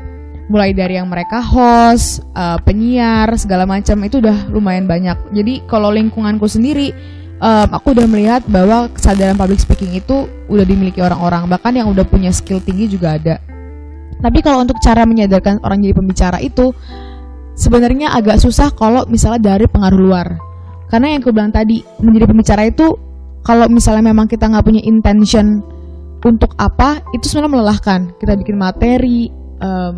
Mulai 0.51 0.75
dari 0.75 0.99
yang 0.99 1.07
mereka 1.07 1.39
host, 1.39 2.19
eh, 2.35 2.59
penyiar, 2.67 3.31
segala 3.39 3.63
macam 3.63 3.95
itu 4.03 4.19
udah 4.19 4.51
lumayan 4.51 4.83
banyak. 4.83 5.15
Jadi 5.31 5.63
kalau 5.71 5.87
lingkunganku 5.87 6.43
sendiri 6.51 6.91
em, 7.41 7.69
aku 7.71 7.95
udah 7.95 8.05
melihat 8.05 8.41
bahwa 8.45 8.91
kesadaran 8.91 9.37
public 9.39 9.61
speaking 9.61 9.95
itu 9.97 10.29
udah 10.51 10.65
dimiliki 10.65 10.99
orang-orang. 11.01 11.49
Bahkan 11.49 11.73
yang 11.73 11.87
udah 11.89 12.05
punya 12.05 12.29
skill 12.29 12.61
tinggi 12.61 12.91
juga 12.91 13.17
ada. 13.17 13.35
Tapi 14.23 14.39
kalau 14.39 14.63
untuk 14.63 14.79
cara 14.79 15.03
menyadarkan 15.03 15.59
orang 15.65 15.83
jadi 15.83 15.95
pembicara 15.97 16.37
itu 16.39 16.71
sebenarnya 17.59 18.15
agak 18.15 18.39
susah 18.39 18.71
kalau 18.71 19.03
misalnya 19.11 19.55
dari 19.55 19.65
pengaruh 19.67 19.99
luar. 19.99 20.27
Karena 20.87 21.17
yang 21.17 21.25
aku 21.25 21.33
bilang 21.33 21.51
tadi 21.51 21.81
menjadi 21.99 22.29
pembicara 22.29 22.63
itu 22.69 22.93
kalau 23.43 23.67
misalnya 23.67 24.13
memang 24.13 24.29
kita 24.31 24.47
nggak 24.47 24.63
punya 24.63 24.81
intention 24.85 25.59
untuk 26.23 26.55
apa 26.55 27.03
itu 27.11 27.27
sebenarnya 27.27 27.51
melelahkan. 27.59 27.99
Kita 28.15 28.39
bikin 28.39 28.55
materi 28.55 29.27
em, 29.59 29.95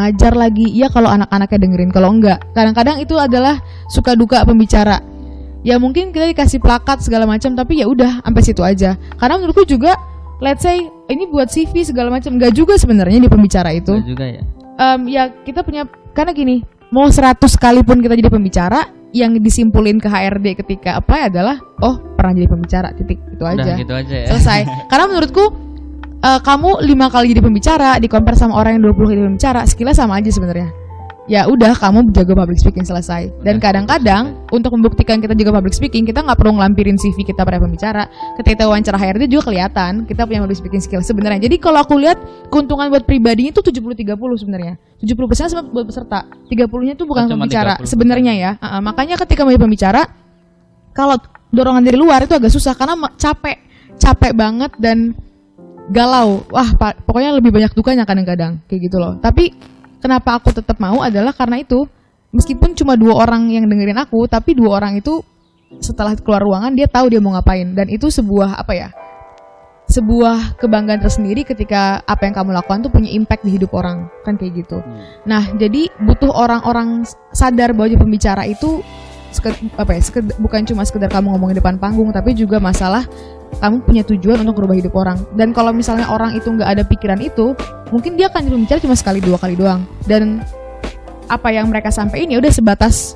ngajar 0.00 0.32
lagi. 0.32 0.72
Ya 0.72 0.88
kalau 0.88 1.12
anak-anaknya 1.12 1.58
dengerin 1.60 1.92
kalau 1.92 2.08
enggak. 2.16 2.40
Kadang-kadang 2.56 2.96
itu 3.04 3.18
adalah 3.20 3.60
suka 3.92 4.16
duka 4.16 4.40
pembicara 4.48 5.04
ya 5.66 5.76
mungkin 5.76 6.10
kita 6.10 6.28
dikasih 6.32 6.58
plakat 6.60 7.04
segala 7.04 7.28
macam 7.28 7.52
tapi 7.52 7.80
ya 7.80 7.86
udah 7.88 8.24
sampai 8.24 8.42
situ 8.44 8.62
aja. 8.64 8.96
Karena 9.20 9.36
menurutku 9.40 9.64
juga 9.68 9.96
let's 10.40 10.64
say 10.64 10.88
ini 11.12 11.28
buat 11.28 11.52
CV 11.52 11.84
segala 11.84 12.08
macam 12.08 12.36
nggak 12.36 12.52
juga 12.56 12.74
sebenarnya 12.80 13.20
di 13.20 13.28
pembicara 13.30 13.70
itu. 13.76 14.00
Betul 14.00 14.16
juga 14.16 14.26
ya. 14.26 14.42
Em, 14.80 15.00
ya 15.08 15.22
kita 15.44 15.60
punya 15.60 15.84
karena 16.16 16.32
gini 16.32 16.64
mau 16.90 17.06
100 17.06 17.36
sekalipun 17.44 18.00
kita 18.00 18.16
jadi 18.16 18.30
pembicara 18.32 18.88
yang 19.10 19.34
disimpulin 19.42 19.98
ke 19.98 20.06
HRD 20.06 20.54
ketika 20.64 21.02
apply 21.02 21.34
adalah 21.34 21.58
oh 21.82 21.98
pernah 22.16 22.32
jadi 22.32 22.48
pembicara 22.48 22.88
titik. 22.96 23.20
Itu 23.30 23.44
Udah 23.44 23.54
aja. 23.60 23.72
gitu 23.76 23.92
aja 23.92 24.16
ya. 24.16 24.28
selesai. 24.34 24.60
Karena 24.90 25.04
menurutku 25.12 25.44
eh, 26.24 26.40
kamu 26.40 26.88
lima 26.88 27.12
kali 27.12 27.36
jadi 27.36 27.42
pembicara 27.44 28.00
di 28.00 28.08
compare 28.08 28.38
sama 28.38 28.56
orang 28.56 28.80
yang 28.80 28.90
20 28.90 28.96
kali 28.96 29.16
jadi 29.20 29.28
pembicara 29.28 29.60
skillnya 29.68 29.96
sama 29.96 30.16
aja 30.20 30.30
sebenarnya 30.32 30.79
ya 31.30 31.46
udah 31.46 31.78
kamu 31.78 32.10
jago 32.10 32.34
public 32.34 32.58
speaking 32.58 32.82
selesai. 32.82 33.30
Dan 33.46 33.62
Udah, 33.62 33.70
kadang-kadang 33.70 34.34
untuk 34.50 34.74
membuktikan 34.74 35.22
kita 35.22 35.38
jago 35.38 35.54
public 35.54 35.70
speaking 35.70 36.02
kita 36.02 36.26
nggak 36.26 36.34
perlu 36.34 36.58
ngelampirin 36.58 36.98
CV 36.98 37.22
kita 37.22 37.46
pada 37.46 37.62
pembicara. 37.62 38.10
Ketika 38.34 38.58
kita 38.58 38.64
wawancara 38.66 38.98
HRD 38.98 39.30
juga 39.30 39.54
kelihatan 39.54 40.10
kita 40.10 40.26
punya 40.26 40.42
public 40.42 40.58
speaking 40.58 40.82
skill 40.82 41.06
sebenarnya. 41.06 41.46
Jadi 41.46 41.62
kalau 41.62 41.86
aku 41.86 41.94
lihat 42.02 42.18
keuntungan 42.50 42.90
buat 42.90 43.06
pribadinya 43.06 43.54
itu 43.54 43.62
70-30 43.62 44.18
sebenarnya. 44.42 44.74
70% 44.98 45.54
sama 45.54 45.62
buat 45.70 45.86
peserta. 45.86 46.26
30-nya 46.50 46.98
itu 46.98 47.06
bukan 47.06 47.30
cuma 47.30 47.46
pembicara 47.46 47.78
30%. 47.78 47.86
sebenarnya 47.86 48.32
ya. 48.34 48.50
Ah, 48.58 48.76
ah, 48.76 48.80
makanya 48.82 49.14
ketika 49.22 49.46
menjadi 49.46 49.62
pembicara 49.62 50.02
kalau 50.90 51.14
dorongan 51.54 51.86
dari 51.86 51.94
luar 51.94 52.26
itu 52.26 52.34
agak 52.34 52.50
susah 52.50 52.74
karena 52.74 52.98
capek. 53.14 53.70
Capek 54.02 54.34
banget 54.34 54.74
dan 54.82 55.14
galau. 55.94 56.42
Wah 56.50 56.74
pokoknya 57.06 57.38
lebih 57.38 57.54
banyak 57.54 57.70
dukanya 57.70 58.02
kadang-kadang 58.02 58.58
kayak 58.66 58.90
gitu 58.90 58.98
loh. 58.98 59.14
Tapi 59.22 59.78
kenapa 60.00 60.40
aku 60.40 60.50
tetap 60.50 60.80
mau 60.80 61.04
adalah 61.04 61.36
karena 61.36 61.60
itu. 61.60 61.86
Meskipun 62.30 62.78
cuma 62.78 62.94
dua 62.94 63.26
orang 63.26 63.50
yang 63.50 63.66
dengerin 63.66 63.98
aku 63.98 64.30
tapi 64.30 64.54
dua 64.54 64.78
orang 64.78 65.02
itu 65.02 65.18
setelah 65.82 66.14
keluar 66.14 66.42
ruangan 66.42 66.74
dia 66.74 66.86
tahu 66.86 67.10
dia 67.10 67.20
mau 67.22 67.34
ngapain. 67.36 67.74
Dan 67.74 67.90
itu 67.90 68.10
sebuah 68.10 68.58
apa 68.58 68.72
ya 68.74 68.88
sebuah 69.90 70.54
kebanggaan 70.62 71.02
tersendiri 71.02 71.42
ketika 71.42 71.98
apa 72.06 72.22
yang 72.22 72.34
kamu 72.38 72.54
lakukan 72.54 72.86
tuh 72.86 72.94
punya 72.94 73.10
impact 73.10 73.42
di 73.42 73.58
hidup 73.58 73.74
orang. 73.74 74.06
Kan 74.22 74.38
kayak 74.38 74.62
gitu. 74.62 74.78
Hmm. 74.78 75.02
Nah, 75.26 75.42
jadi 75.58 75.90
butuh 76.06 76.30
orang-orang 76.30 77.02
sadar 77.34 77.74
bahwa 77.74 77.98
pembicara 77.98 78.46
itu 78.46 78.86
seked- 79.34 79.74
apa 79.74 79.90
ya, 79.98 80.00
seked- 80.02 80.38
bukan 80.38 80.62
cuma 80.62 80.86
sekedar 80.86 81.10
kamu 81.10 81.34
ngomong 81.34 81.50
di 81.50 81.58
depan 81.58 81.74
panggung, 81.82 82.14
tapi 82.14 82.38
juga 82.38 82.62
masalah 82.62 83.02
kamu 83.58 83.82
punya 83.82 84.02
tujuan 84.06 84.46
untuk 84.46 84.62
merubah 84.62 84.76
hidup 84.78 84.94
orang. 84.94 85.18
Dan 85.34 85.50
kalau 85.50 85.74
misalnya 85.74 86.06
orang 86.08 86.38
itu 86.38 86.48
nggak 86.48 86.70
ada 86.78 86.82
pikiran 86.86 87.18
itu, 87.18 87.52
mungkin 87.90 88.14
dia 88.14 88.30
akan 88.30 88.46
jadi 88.46 88.54
pembicara 88.54 88.78
cuma 88.80 88.96
sekali 88.96 89.18
dua 89.18 89.36
kali 89.36 89.58
doang. 89.58 89.82
Dan 90.06 90.40
apa 91.26 91.48
yang 91.50 91.70
mereka 91.70 91.90
sampaikan 91.90 92.30
ya 92.30 92.38
udah 92.42 92.50
sebatas 92.50 93.14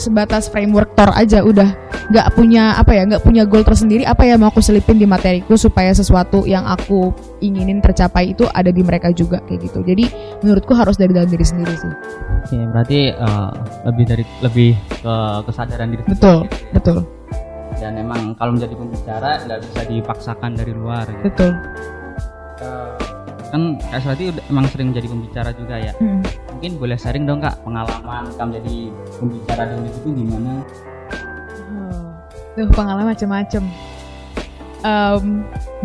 sebatas 0.00 0.48
framework 0.48 0.92
tor 0.94 1.10
aja 1.16 1.40
udah. 1.40 1.72
Nggak 2.12 2.34
punya 2.34 2.76
apa 2.76 2.92
ya 2.92 3.02
nggak 3.08 3.22
punya 3.24 3.42
goal 3.46 3.64
tersendiri 3.64 4.04
apa 4.04 4.26
yang 4.26 4.42
mau 4.42 4.50
aku 4.50 4.60
selipin 4.60 4.98
di 5.00 5.06
materiku 5.06 5.54
supaya 5.56 5.94
sesuatu 5.94 6.44
yang 6.44 6.66
aku 6.66 7.14
inginin 7.40 7.78
tercapai 7.80 8.34
itu 8.36 8.44
ada 8.52 8.68
di 8.68 8.82
mereka 8.84 9.14
juga 9.14 9.40
kayak 9.48 9.70
gitu. 9.70 9.80
Jadi 9.86 10.04
menurutku 10.44 10.74
harus 10.76 10.98
dari 10.98 11.14
dalam 11.14 11.30
diri 11.30 11.46
sendiri 11.46 11.72
sih. 11.78 11.92
Oke, 12.42 12.58
berarti 12.74 12.98
eh, 13.14 13.50
lebih 13.86 14.04
dari 14.04 14.24
lebih 14.42 14.70
ke 15.00 15.14
kesadaran 15.46 15.88
diri 15.94 16.02
sendiri. 16.04 16.18
Betul 16.18 16.38
betul 16.74 17.21
Dan 17.80 17.98
emang 17.98 18.34
kalau 18.36 18.56
menjadi 18.56 18.74
pembicara 18.76 19.30
nggak 19.44 19.60
bisa 19.64 19.80
dipaksakan 19.88 20.50
dari 20.56 20.72
luar 20.72 21.04
gitu. 21.08 21.24
betul 21.28 21.52
Eh, 22.62 22.94
kan 23.50 23.62
Kak 23.90 24.00
Swati 24.00 24.24
udah 24.30 24.44
emang 24.48 24.64
sering 24.70 24.94
menjadi 24.94 25.08
pembicara 25.10 25.50
juga 25.52 25.76
ya. 25.82 25.92
Hmm. 25.98 26.22
Mungkin 26.56 26.78
boleh 26.78 26.96
sharing 26.96 27.26
dong 27.26 27.42
Kak 27.42 27.58
pengalaman 27.66 28.30
kamu 28.38 28.50
jadi 28.62 28.76
pembicara 29.18 29.62
di 29.66 29.90
itu 29.90 30.08
gimana? 30.14 30.62
Duh, 32.52 32.68
pengalaman 32.68 33.16
macam-macam. 33.16 33.62
Em, 34.82 35.24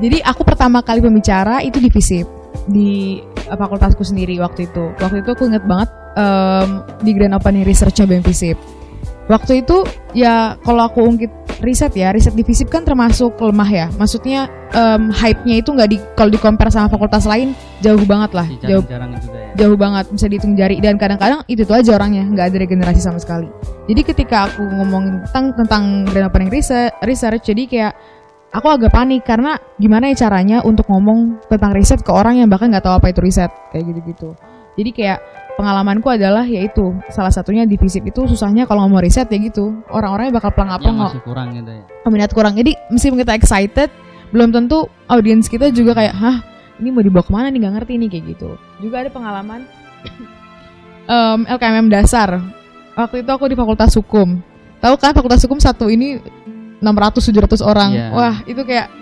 jadi 0.03 0.25
aku 0.25 0.41
pertama 0.43 0.83
kali 0.83 0.99
pembicara 0.99 1.61
itu 1.63 1.77
di 1.79 1.87
FISIP 1.87 2.27
di 2.67 3.21
eh, 3.23 3.57
fakultasku 3.57 4.03
sendiri 4.03 4.35
waktu 4.43 4.67
itu. 4.67 4.91
Waktu 4.99 5.23
itu 5.23 5.29
aku 5.31 5.47
inget 5.47 5.63
banget 5.63 5.89
em, 6.19 6.83
di 7.01 7.11
Grand 7.15 7.35
Opening 7.39 7.63
Research 7.63 8.03
BEM 8.03 8.25
FISIP. 8.25 8.57
Waktu 9.31 9.63
itu 9.63 9.83
ya 10.11 10.59
kalau 10.63 10.87
aku 10.91 11.03
ungkit 11.07 11.31
riset 11.59 11.93
ya, 11.93 12.13
riset 12.13 12.33
di 12.33 12.43
FISIP 12.45 12.69
kan 12.69 12.85
termasuk 12.85 13.37
lemah 13.41 13.69
ya. 13.69 13.87
Maksudnya 13.97 14.45
em, 14.71 15.09
hype-nya 15.09 15.55
itu 15.59 15.69
nggak 15.73 15.89
di 15.89 15.97
kalau 16.13 16.29
di 16.29 16.39
compare 16.39 16.69
sama 16.69 16.87
fakultas 16.91 17.23
lain 17.25 17.55
jauh 17.79 18.01
banget 18.03 18.31
lah, 18.35 18.47
Masih 18.49 18.61
jauh 18.67 18.83
jarang-jarang 18.83 19.11
juga 19.21 19.37
ya. 19.37 19.51
jauh 19.57 19.77
banget 19.77 20.05
bisa 20.11 20.25
dihitung 20.27 20.53
jari 20.57 20.75
dan 20.81 20.95
kadang-kadang 20.97 21.39
itu 21.45 21.61
tuh 21.63 21.77
aja 21.77 21.91
orangnya 21.93 22.25
nggak 22.25 22.45
ada 22.49 22.57
regenerasi 22.57 23.01
sama 23.01 23.21
sekali 23.21 23.45
jadi 23.85 24.01
ketika 24.01 24.49
aku 24.49 24.65
ngomongin 24.65 25.21
tentang 25.29 25.45
tentang 25.55 25.83
grand 26.09 26.27
opening 26.27 26.49
research, 26.49 26.93
research 27.05 27.45
jadi 27.45 27.63
kayak 27.69 27.93
aku 28.49 28.67
agak 28.67 28.91
panik 28.91 29.21
karena 29.23 29.61
gimana 29.77 30.09
ya 30.09 30.27
caranya 30.27 30.57
untuk 30.65 30.89
ngomong 30.89 31.37
tentang 31.47 31.71
riset 31.77 32.01
ke 32.01 32.11
orang 32.11 32.41
yang 32.41 32.49
bahkan 32.49 32.73
nggak 32.73 32.81
tahu 32.83 32.97
apa 32.97 33.13
itu 33.13 33.21
riset 33.21 33.51
kayak 33.69 33.83
gitu-gitu 33.93 34.33
jadi 34.73 34.89
kayak 34.93 35.19
pengalamanku 35.57 36.07
adalah 36.07 36.45
yaitu 36.45 36.93
salah 37.09 37.33
satunya 37.33 37.65
di 37.65 37.75
FISIP 37.75 38.13
itu 38.13 38.29
susahnya 38.29 38.69
kalau 38.69 38.85
ngomong 38.85 39.01
riset 39.01 39.25
ya 39.27 39.41
gitu. 39.41 39.73
Orang-orangnya 39.89 40.37
bakal 40.37 40.53
pelang 40.53 40.71
apa 40.71 40.87
masih 40.87 41.21
kurang 41.25 41.57
gitu 41.57 41.71
ya. 41.73 41.83
minat 42.07 42.31
kurang. 42.31 42.53
Jadi 42.55 42.77
meskipun 42.93 43.17
kita 43.19 43.33
excited 43.33 43.89
belum 44.29 44.53
tentu 44.53 44.85
audiens 45.09 45.49
kita 45.49 45.73
juga 45.73 45.97
kayak 45.97 46.13
hah 46.13 46.37
ini 46.77 46.93
mau 46.93 47.01
dibawa 47.01 47.25
ke 47.25 47.31
mana 47.33 47.49
nih? 47.49 47.59
Nggak 47.65 47.73
ngerti 47.81 47.93
nih 47.97 48.09
kayak 48.13 48.23
gitu. 48.37 48.49
Juga 48.79 48.95
ada 49.01 49.09
pengalaman 49.09 49.65
em, 51.11 51.39
LKMM 51.49 51.87
dasar. 51.89 52.37
Waktu 52.93 53.25
itu 53.25 53.29
aku 53.33 53.45
di 53.49 53.57
Fakultas 53.57 53.93
Hukum. 53.97 54.37
Tahu 54.77 54.93
kan 55.01 55.17
Fakultas 55.17 55.41
Hukum 55.41 55.57
satu 55.57 55.89
ini 55.89 56.21
600 56.77 57.33
700 57.33 57.65
orang? 57.65 57.89
Iya. 57.93 58.07
wah 58.13 58.35
itu 58.45 58.61
kayak 58.61 58.93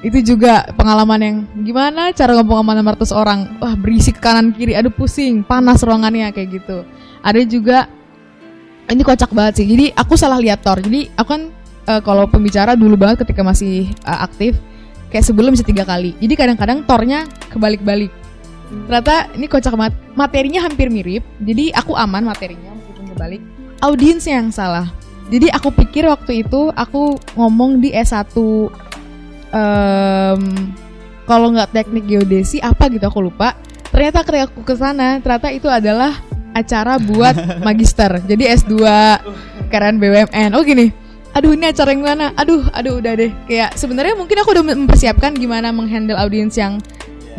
itu 0.00 0.34
juga 0.34 0.64
pengalaman 0.72 1.20
yang 1.20 1.36
gimana 1.60 2.08
cara 2.16 2.32
ngomong 2.40 2.64
sama 2.64 2.96
600 2.96 3.12
orang? 3.12 3.40
Wah 3.60 3.76
berisik 3.76 4.16
kanan 4.24 4.56
kiri. 4.56 4.72
Aduh 4.72 4.88
pusing. 4.88 5.44
Panas 5.44 5.84
ruangannya 5.84 6.32
kayak 6.32 6.48
gitu. 6.48 6.88
Ada 7.20 7.44
juga 7.44 7.84
ini 8.88 9.04
kocak 9.04 9.28
banget 9.36 9.60
sih. 9.60 9.66
Jadi 9.68 9.92
aku 9.92 10.16
salah 10.16 10.40
lihat 10.40 10.64
tor 10.64 10.80
jadi 10.80 11.12
aku 11.12 11.28
kan 11.28 11.42
eh, 11.92 12.00
kalau 12.00 12.24
pembicara 12.24 12.72
dulu 12.72 12.96
banget 12.96 13.28
ketika 13.28 13.44
masih 13.44 13.92
eh, 13.92 14.18
aktif 14.24 14.56
kayak 15.12 15.28
sebelum 15.28 15.52
bisa 15.52 15.68
tiga 15.68 15.84
kali. 15.84 16.16
Jadi 16.16 16.34
kadang-kadang 16.40 16.88
tornya 16.88 17.28
kebalik-balik. 17.52 18.08
Ternyata 18.88 19.28
ini 19.36 19.46
kocak 19.52 19.76
banget. 19.76 19.94
Materinya 20.16 20.64
hampir 20.64 20.88
mirip. 20.88 21.20
Jadi 21.44 21.68
aku 21.76 21.92
aman 21.92 22.24
materinya 22.24 22.72
meskipun 22.72 23.12
kebalik. 23.12 23.42
Audiensnya 23.84 24.40
yang 24.40 24.48
salah. 24.48 24.88
Jadi 25.28 25.52
aku 25.52 25.68
pikir 25.72 26.08
waktu 26.08 26.44
itu 26.44 26.72
aku 26.72 27.20
ngomong 27.36 27.80
di 27.84 27.92
S1 27.92 28.32
em, 29.52 30.40
kalau 31.22 31.54
nggak 31.54 31.70
teknik 31.70 32.04
geodesi 32.08 32.58
apa 32.58 32.88
gitu 32.88 33.04
aku 33.06 33.22
lupa. 33.22 33.54
Ternyata 33.92 34.24
ketika 34.24 34.44
aku 34.48 34.60
ke 34.64 34.74
sana 34.74 35.20
ternyata 35.20 35.52
itu 35.52 35.68
adalah 35.68 36.16
acara 36.52 36.96
buat 36.96 37.36
magister. 37.66 38.20
Jadi 38.24 38.48
S2 38.48 38.74
keren 39.68 40.00
BUMN 40.00 40.56
oh 40.56 40.64
gini. 40.64 40.90
Aduh 41.32 41.56
ini 41.56 41.64
acara 41.64 41.96
yang 41.96 42.04
mana? 42.04 42.32
Aduh 42.36 42.68
aduh 42.72 43.00
udah 43.00 43.12
deh. 43.16 43.32
Kayak 43.48 43.76
sebenarnya 43.76 44.12
mungkin 44.16 44.36
aku 44.36 44.52
udah 44.52 44.64
mempersiapkan 44.64 45.32
gimana 45.32 45.72
menghandle 45.72 46.16
audiens 46.16 46.56
yang 46.56 46.76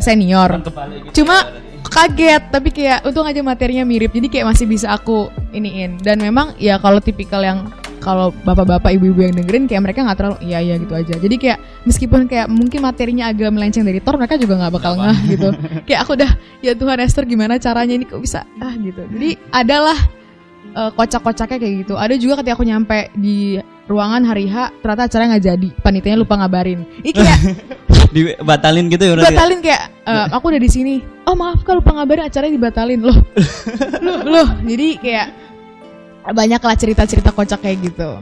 senior. 0.02 0.50
Gitu 0.58 1.22
Cuma- 1.22 1.46
ya, 1.46 1.62
kaget 1.84 2.42
tapi 2.50 2.74
kayak 2.74 3.06
untung 3.06 3.22
aja 3.22 3.38
materinya 3.46 3.86
mirip. 3.86 4.10
Jadi 4.10 4.26
kayak 4.26 4.50
masih 4.50 4.66
bisa 4.66 4.90
aku 4.90 5.30
iniin. 5.54 6.02
Dan 6.02 6.18
memang 6.18 6.58
ya 6.58 6.82
kalau 6.82 6.98
tipikal 6.98 7.38
yang 7.46 7.70
kalau 8.04 8.28
bapak-bapak 8.44 8.92
ibu-ibu 9.00 9.24
yang 9.24 9.34
dengerin 9.40 9.64
kayak 9.64 9.82
mereka 9.88 10.04
nggak 10.04 10.18
terlalu 10.20 10.36
iya 10.44 10.60
iya 10.60 10.74
gitu 10.76 10.92
aja. 10.92 11.14
Jadi 11.16 11.36
kayak 11.40 11.58
meskipun 11.88 12.28
kayak 12.28 12.52
mungkin 12.52 12.84
materinya 12.84 13.32
agak 13.32 13.48
melenceng 13.48 13.88
dari 13.88 14.04
tor 14.04 14.20
mereka 14.20 14.36
juga 14.36 14.60
nggak 14.60 14.72
bakal 14.76 14.92
ngeh 15.00 15.18
gitu. 15.32 15.48
Kayak 15.88 16.00
aku 16.04 16.12
udah 16.20 16.30
ya 16.60 16.72
Tuhan 16.76 16.98
Esther 17.00 17.24
gimana 17.24 17.56
caranya 17.56 17.96
ini 17.96 18.04
kok 18.04 18.20
bisa 18.20 18.44
ah 18.60 18.74
gitu. 18.76 19.00
Jadi 19.08 19.40
adalah 19.48 19.96
eh, 20.76 20.90
kocak-kocaknya 20.92 21.56
kayak 21.56 21.74
gitu. 21.88 21.94
Ada 21.96 22.14
juga 22.20 22.44
ketika 22.44 22.60
aku 22.60 22.68
nyampe 22.68 23.08
di 23.16 23.56
ruangan 23.88 24.24
hari 24.24 24.48
H 24.48 24.72
ternyata 24.84 25.08
acaranya 25.08 25.28
nggak 25.36 25.44
jadi. 25.48 25.68
Panitianya 25.80 26.18
lupa 26.20 26.34
ngabarin. 26.36 26.84
Ini 27.00 27.10
kayak 27.16 27.38
dibatalin 28.14 28.86
gitu 28.92 29.02
ya 29.02 29.12
berarti. 29.16 29.26
batalin 29.32 29.60
kayak 29.64 29.82
eh, 30.04 30.26
aku 30.28 30.44
udah 30.52 30.60
di 30.60 30.70
sini. 30.70 30.94
Oh 31.24 31.32
maaf 31.32 31.64
kalau 31.64 31.80
lupa 31.80 31.96
ngabarin 31.96 32.28
acaranya 32.28 32.52
dibatalin. 32.52 33.00
Loh. 33.00 33.16
Loh 34.04 34.20
loh. 34.28 34.48
Jadi 34.60 34.88
kayak 35.00 35.26
banyak 36.26 36.56
lah 36.58 36.74
cerita-cerita 36.74 37.28
kocak 37.30 37.60
kayak 37.60 37.84
gitu 37.84 38.16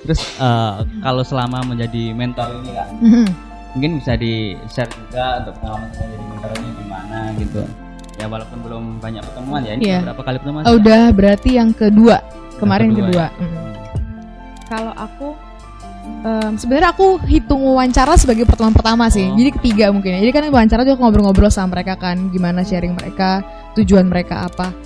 Terus 0.00 0.20
eh, 0.36 0.72
kalau 0.98 1.20
selama 1.20 1.60
menjadi 1.62 2.16
mentor 2.16 2.48
ini 2.56 2.72
Kak, 2.72 2.88
mungkin 3.76 3.90
bisa 4.00 4.16
di 4.16 4.56
share 4.66 4.88
juga 4.88 5.44
untuk 5.44 5.60
pengalaman 5.60 5.88
saya 5.92 6.08
jadi 6.08 6.24
mentor 6.24 6.50
ini 6.56 6.68
gimana 6.74 7.18
gitu. 7.36 7.62
Ya 8.16 8.26
walaupun 8.26 8.58
belum 8.60 8.84
banyak 8.96 9.22
pertemuan 9.22 9.60
ya, 9.60 9.72
ini 9.76 9.82
Iya. 9.86 10.00
berapa 10.02 10.22
kali 10.22 10.36
pertemuan? 10.40 10.62
Oh, 10.64 10.76
udah 10.76 11.02
berarti 11.12 11.50
yang 11.56 11.70
kedua 11.70 12.20
kemarin 12.56 12.92
kedua, 12.92 13.08
kedua, 13.08 13.26
ya. 13.28 13.28
Mm. 13.40 13.68
kalau 14.66 14.92
aku 14.92 15.28
em, 16.20 16.52
sebenarnya 16.54 16.90
aku 16.92 17.06
hitung 17.24 17.60
wawancara 17.64 18.12
sebagai 18.14 18.44
pertemuan 18.44 18.72
pertama 18.72 19.08
sih 19.08 19.24
Oh. 19.24 19.34
jadi 19.34 19.50
ketiga 19.50 19.84
mungkin 19.88 20.16
ya 20.16 20.20
jadi 20.20 20.32
kan 20.32 20.42
wawancara 20.48 20.84
juga 20.84 20.94
aku 20.94 21.02
ngobrol-ngobrol 21.02 21.48
sama 21.48 21.72
mereka 21.74 21.96
kan 21.96 22.28
gimana 22.28 22.60
sharing 22.60 22.92
mereka 22.92 23.40
tujuan 23.74 24.04
mereka 24.04 24.44
apa 24.44 24.76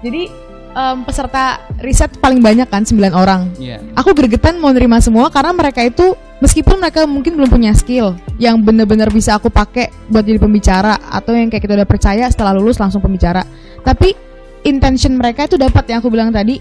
jadi 0.00 0.28
em, 0.76 0.98
peserta 1.04 1.60
riset 1.80 2.10
paling 2.20 2.40
banyak 2.40 2.68
kan 2.68 2.84
9 2.84 2.96
orang. 3.12 3.50
Iya. 3.60 3.80
aku 3.96 4.12
gregetan 4.16 4.58
mau 4.60 4.72
nerima 4.72 4.98
semua 5.00 5.28
karena 5.28 5.52
mereka 5.52 5.84
itu 5.84 6.16
meskipun 6.40 6.80
mereka 6.80 7.04
mungkin 7.04 7.36
belum 7.36 7.50
punya 7.52 7.72
skill 7.76 8.16
yang 8.40 8.60
benar-benar 8.64 9.12
bisa 9.12 9.36
aku 9.36 9.52
pakai 9.52 9.92
buat 10.08 10.24
jadi 10.24 10.40
pembicara 10.40 10.96
atau 11.12 11.36
yang 11.36 11.52
kayak 11.52 11.62
kita 11.68 11.74
udah 11.76 11.88
percaya 11.88 12.24
setelah 12.32 12.56
lulus 12.56 12.80
langsung 12.80 13.04
pembicara. 13.04 13.44
Tapi 13.84 14.16
intention 14.64 15.16
mereka 15.16 15.48
itu 15.48 15.56
dapat 15.60 15.84
yang 15.88 16.00
aku 16.00 16.10
bilang 16.12 16.32
tadi. 16.32 16.60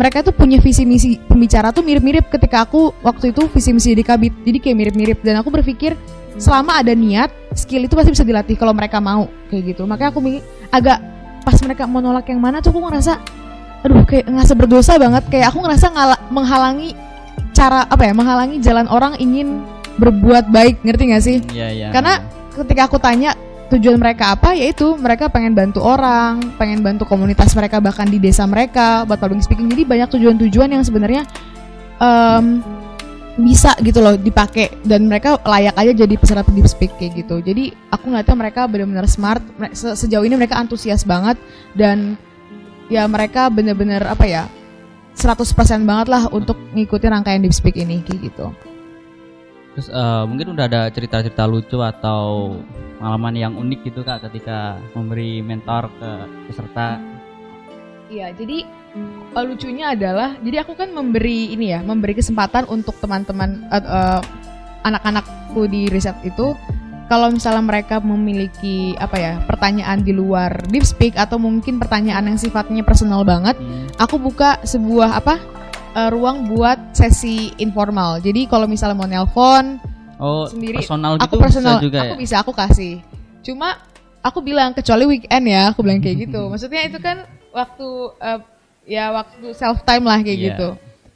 Mereka 0.00 0.24
tuh 0.24 0.32
punya 0.32 0.56
visi 0.64 0.88
misi 0.88 1.20
pembicara 1.20 1.76
tuh 1.76 1.84
mirip-mirip 1.84 2.32
ketika 2.32 2.64
aku 2.64 2.88
waktu 3.04 3.36
itu 3.36 3.44
visi 3.52 3.76
misi 3.76 3.92
di 3.92 4.00
kabit 4.00 4.32
jadi 4.48 4.56
kayak 4.56 4.76
mirip-mirip. 4.80 5.18
Dan 5.20 5.36
aku 5.44 5.52
berpikir 5.52 5.92
selama 6.40 6.80
ada 6.80 6.96
niat 6.96 7.28
skill 7.52 7.84
itu 7.84 7.92
pasti 7.92 8.16
bisa 8.16 8.24
dilatih 8.24 8.56
kalau 8.56 8.72
mereka 8.72 8.96
mau 8.96 9.28
kayak 9.52 9.76
gitu. 9.76 9.84
Makanya 9.84 10.08
aku 10.08 10.20
agak 10.72 10.98
pas 11.40 11.56
mereka 11.64 11.84
mau 11.88 12.00
nolak 12.00 12.28
yang 12.28 12.40
mana 12.40 12.60
tuh 12.60 12.70
aku 12.72 12.80
ngerasa 12.88 13.16
aduh 13.80 14.04
kayak 14.04 14.28
ngerasa 14.28 14.52
berdosa 14.56 14.92
banget. 15.00 15.24
Kayak 15.32 15.46
aku 15.52 15.58
ngerasa 15.64 15.86
ngala- 15.88 16.22
menghalangi 16.28 16.92
cara 17.56 17.84
apa 17.88 18.02
ya 18.06 18.12
menghalangi 18.12 18.56
jalan 18.60 18.86
orang 18.86 19.16
ingin 19.18 19.64
berbuat 20.00 20.48
baik 20.48 20.80
ngerti 20.84 21.02
gak 21.12 21.24
sih? 21.24 21.38
Iya, 21.52 21.68
iya. 21.72 21.88
karena 21.92 22.24
ketika 22.56 22.88
aku 22.88 22.96
tanya 22.96 23.36
tujuan 23.70 24.00
mereka 24.02 24.34
apa 24.34 24.52
yaitu 24.58 24.98
mereka 24.98 25.30
pengen 25.30 25.54
bantu 25.54 25.78
orang 25.78 26.42
pengen 26.58 26.82
bantu 26.82 27.06
komunitas 27.06 27.54
mereka 27.54 27.78
bahkan 27.78 28.08
di 28.10 28.18
desa 28.18 28.42
mereka 28.48 29.06
buat 29.06 29.20
public 29.20 29.44
speaking. 29.46 29.70
Jadi 29.70 29.86
banyak 29.86 30.08
tujuan-tujuan 30.18 30.74
yang 30.74 30.82
sebenarnya 30.82 31.22
em, 32.02 32.64
bisa 33.42 33.74
gitu 33.80 34.00
loh 34.00 34.16
dipakai. 34.16 34.80
Dan 34.84 35.08
mereka 35.08 35.40
layak 35.42 35.76
aja 35.76 35.92
jadi 36.04 36.14
peserta 36.16 36.46
deep 36.52 36.68
speak 36.68 36.92
kayak 37.00 37.24
gitu. 37.24 37.40
Jadi 37.40 37.72
aku 37.90 38.10
ngeliatnya 38.10 38.36
mereka 38.36 38.64
benar-benar 38.70 39.06
smart. 39.08 39.42
Sejauh 39.74 40.24
ini 40.24 40.36
mereka 40.36 40.60
antusias 40.60 41.02
banget. 41.02 41.40
Dan 41.74 42.16
ya 42.90 43.06
mereka 43.06 43.48
benar-benar 43.48 44.02
apa 44.10 44.26
ya 44.26 44.44
100% 45.14 45.86
banget 45.86 46.06
lah 46.10 46.26
untuk 46.30 46.58
ngikutin 46.74 47.10
rangkaian 47.10 47.42
deep 47.42 47.54
speak 47.54 47.76
ini 47.76 48.02
kayak 48.02 48.30
gitu. 48.32 48.50
Terus 49.76 49.88
eh, 49.90 50.24
mungkin 50.26 50.56
udah 50.58 50.64
ada 50.66 50.82
cerita-cerita 50.90 51.46
lucu 51.46 51.78
atau 51.78 52.56
pengalaman 52.98 53.34
yang 53.38 53.52
unik 53.54 53.80
gitu 53.86 54.02
kak 54.02 54.26
ketika 54.30 54.76
memberi 54.98 55.40
mentor 55.40 55.88
ke 55.98 56.10
peserta. 56.50 57.19
Iya, 58.10 58.34
jadi 58.34 58.66
uh, 59.38 59.44
lucunya 59.46 59.94
adalah, 59.94 60.34
jadi 60.42 60.66
aku 60.66 60.74
kan 60.74 60.90
memberi 60.90 61.54
ini 61.54 61.70
ya, 61.70 61.80
memberi 61.80 62.18
kesempatan 62.18 62.66
untuk 62.66 62.98
teman-teman 62.98 63.62
uh, 63.70 63.78
uh, 63.78 64.20
anak-anakku 64.82 65.70
di 65.70 65.86
riset 65.86 66.18
itu, 66.26 66.58
kalau 67.06 67.30
misalnya 67.30 67.62
mereka 67.62 67.98
memiliki 67.98 68.94
apa 68.98 69.16
ya 69.18 69.32
pertanyaan 69.46 70.02
di 70.02 70.10
luar 70.10 70.62
deep 70.70 70.86
speak 70.86 71.14
atau 71.14 71.38
mungkin 71.38 71.78
pertanyaan 71.78 72.26
yang 72.26 72.38
sifatnya 72.38 72.82
personal 72.82 73.22
banget, 73.22 73.54
Hmm. 73.58 73.86
aku 73.98 74.18
buka 74.18 74.58
sebuah 74.62 75.18
apa 75.18 75.38
uh, 75.94 76.10
ruang 76.10 76.50
buat 76.50 76.94
sesi 76.94 77.54
informal. 77.58 78.18
Jadi 78.18 78.46
kalau 78.46 78.66
misalnya 78.66 78.98
mau 78.98 79.06
nelpon, 79.06 79.78
Oh 80.20 80.44
Sendiri. 80.44 80.84
personal 80.84 81.16
gitu 81.16 81.24
aku 81.24 81.34
personal, 81.40 81.76
bisa 81.80 81.86
juga 81.88 81.98
aku 82.04 82.14
ya. 82.14 82.20
bisa 82.20 82.34
aku 82.44 82.52
kasih. 82.52 82.94
Cuma 83.40 83.80
aku 84.20 84.44
bilang 84.44 84.76
kecuali 84.76 85.08
weekend 85.08 85.44
ya, 85.48 85.72
aku 85.72 85.80
bilang 85.80 85.98
kayak 85.98 86.28
gitu. 86.28 86.44
Maksudnya 86.52 86.84
itu 86.84 87.00
kan 87.00 87.24
waktu 87.50 87.88
eh, 88.16 88.40
ya 88.88 89.04
waktu 89.10 89.52
self 89.52 89.82
time 89.82 90.04
lah 90.04 90.18
kayak 90.18 90.34
Iya. 90.34 90.46
gitu. 90.50 90.68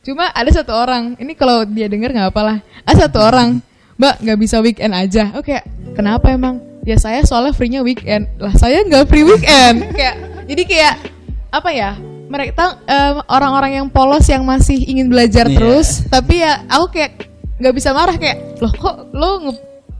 Cuma 0.04 0.28
ada 0.28 0.50
satu 0.50 0.70
orang, 0.70 1.16
ini 1.16 1.32
kalau 1.32 1.64
dia 1.64 1.88
denger 1.88 2.12
nggak 2.12 2.28
apa-lah. 2.28 2.60
Ada 2.84 3.08
satu 3.08 3.18
orang, 3.18 3.64
Mbak 3.96 4.14
nggak 4.20 4.38
bisa 4.38 4.56
weekend 4.60 4.92
aja. 4.92 5.32
Oke, 5.32 5.56
kenapa 5.92 6.28
emang? 6.28 6.60
Ya 6.84 6.94
saya 6.94 7.24
soalnya 7.24 7.50
free-nya 7.50 7.80
weekend. 7.80 8.28
Lah 8.36 8.52
saya 8.52 8.84
nggak 8.84 9.08
free 9.08 9.24
weekend. 9.24 9.76
kayak 9.96 10.16
jadi 10.44 10.62
kayak 10.62 10.94
apa 11.48 11.70
ya? 11.70 11.96
Mereka 12.24 12.52
em, 12.84 13.16
orang-orang 13.26 13.72
yang 13.74 13.86
polos 13.88 14.26
yang 14.26 14.44
masih 14.44 14.76
ingin 14.76 15.08
belajar 15.08 15.46
Iya. 15.46 15.54
terus, 15.54 15.88
tapi 16.04 16.40
ya 16.40 16.64
aku 16.66 16.90
kayak 16.90 17.12
nggak 17.54 17.72
bisa 17.72 17.94
marah 17.94 18.16
kayak 18.16 18.58
loh 18.58 18.72
kok 18.72 18.96
lo 19.14 19.30
nge 19.40 19.52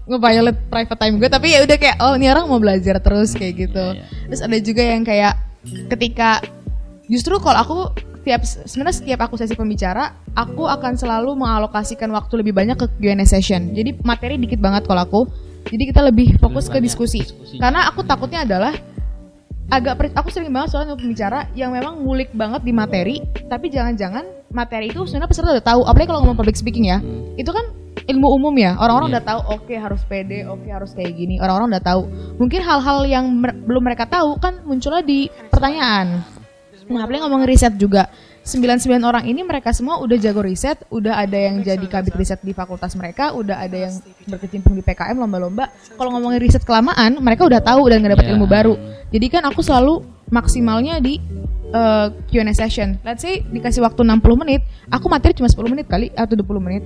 nge-violate 0.05 0.61
private 0.69 0.99
time 0.99 1.17
gue 1.17 1.31
tapi 1.31 1.49
ya 1.49 1.63
udah 1.63 1.77
kayak 1.79 1.97
oh 1.97 2.13
ini 2.13 2.27
orang 2.27 2.45
mau 2.45 2.59
belajar 2.59 2.99
terus 2.99 3.33
kayak 3.33 3.55
gitu 3.57 3.81
Iya, 3.89 4.03
iya. 4.03 4.27
terus 4.27 4.41
ada 4.43 4.59
juga 4.59 4.83
yang 4.83 5.01
kayak 5.01 5.33
ketika 5.65 6.45
justru 7.09 7.37
kalau 7.41 7.59
aku 7.61 7.79
tiap 8.25 8.41
sebenarnya 8.45 8.97
setiap 8.97 9.21
aku 9.29 9.37
sesi 9.37 9.53
pembicara 9.53 10.17
aku 10.33 10.65
akan 10.65 10.97
selalu 10.97 11.37
mengalokasikan 11.37 12.09
waktu 12.11 12.41
lebih 12.41 12.57
banyak 12.57 12.77
ke 12.81 12.87
Q&A 12.99 13.25
session. 13.29 13.77
Jadi 13.77 14.01
materi 14.01 14.41
dikit 14.41 14.59
banget 14.59 14.89
kalau 14.89 15.05
aku. 15.05 15.21
Jadi 15.65 15.83
kita 15.89 16.05
lebih 16.05 16.37
fokus 16.41 16.69
ke 16.69 16.77
banyak 16.77 16.93
diskusi. 16.93 17.25
diskusinya. 17.25 17.61
karena 17.65 17.81
aku 17.89 18.05
takutnya 18.05 18.45
adalah 18.45 18.77
agak 19.73 20.13
aku 20.13 20.29
sering 20.29 20.53
banget 20.53 20.77
soalnya 20.77 20.93
pembicara 20.93 21.49
yang 21.57 21.73
memang 21.73 22.05
ngulik 22.05 22.29
banget 22.37 22.61
di 22.69 22.73
materi 22.77 23.17
tapi 23.49 23.73
jangan-jangan 23.73 24.44
materi 24.55 24.89
itu 24.89 25.03
sebenarnya 25.03 25.29
peserta 25.29 25.51
udah 25.51 25.67
tahu 25.67 25.81
apalagi 25.83 26.09
kalau 26.09 26.21
ngomong 26.23 26.39
public 26.39 26.55
speaking 26.55 26.87
ya. 26.87 27.03
Itu 27.35 27.51
kan 27.51 27.67
ilmu 28.05 28.29
umum 28.33 28.55
ya. 28.55 28.79
Orang-orang 28.79 29.11
Iya. 29.11 29.15
udah 29.19 29.25
tahu 29.25 29.41
oke 29.53 29.75
harus 29.75 30.03
pede 30.05 30.47
oke 30.47 30.69
harus 30.69 30.91
kayak 30.93 31.13
gini. 31.13 31.37
Orang-orang 31.37 31.75
udah 31.75 31.83
tahu. 31.83 32.03
Mungkin 32.39 32.61
hal-hal 32.61 32.99
yang 33.05 33.25
mer- 33.29 33.59
belum 33.59 33.83
mereka 33.83 34.07
tahu 34.07 34.39
kan 34.39 34.63
munculnya 34.63 35.03
di 35.03 35.27
pertanyaan. 35.51 36.23
Nah 36.85 37.01
apalagi 37.03 37.21
ngomong 37.21 37.43
riset 37.45 37.75
juga. 37.75 38.07
99 38.45 39.01
orang 39.01 39.25
ini 39.25 39.41
mereka 39.41 39.73
semua 39.73 39.97
udah 39.99 40.21
jago 40.21 40.45
riset 40.45 40.77
udah 40.93 41.17
ada 41.17 41.33
yang 41.33 41.65
jadi 41.65 41.81
kabit 41.81 42.13
riset 42.13 42.45
di 42.45 42.53
fakultas 42.53 42.93
mereka 42.93 43.33
udah 43.33 43.57
ada 43.57 43.89
yang 43.89 43.95
berkecimpung 44.29 44.77
di 44.77 44.85
PKM 44.85 45.17
lomba-lomba. 45.17 45.73
Kalau 45.97 46.13
ngomongin 46.13 46.45
riset 46.45 46.61
kelamaan 46.61 47.17
mereka 47.25 47.49
udah 47.49 47.65
tahu 47.65 47.89
dan 47.89 48.05
nggak 48.05 48.21
dapat 48.21 48.27
Iya. 48.29 48.33
ilmu 48.37 48.45
baru. 48.45 48.75
Jadi 49.09 49.27
kan 49.33 49.49
aku 49.49 49.65
selalu 49.65 50.05
maksimalnya 50.29 51.01
di 51.01 51.19
uh, 51.71 52.09
Q&A 52.27 52.53
session. 52.53 52.97
Let's 53.03 53.21
say 53.21 53.43
dikasih 53.43 53.81
waktu 53.81 54.01
60 54.01 54.21
menit 54.39 54.61
aku 54.89 55.09
materi 55.09 55.35
cuma 55.35 55.49
10 55.49 55.61
menit 55.69 55.87
kali 55.87 56.09
atau 56.13 56.35
20 56.35 56.45
menit. 56.61 56.83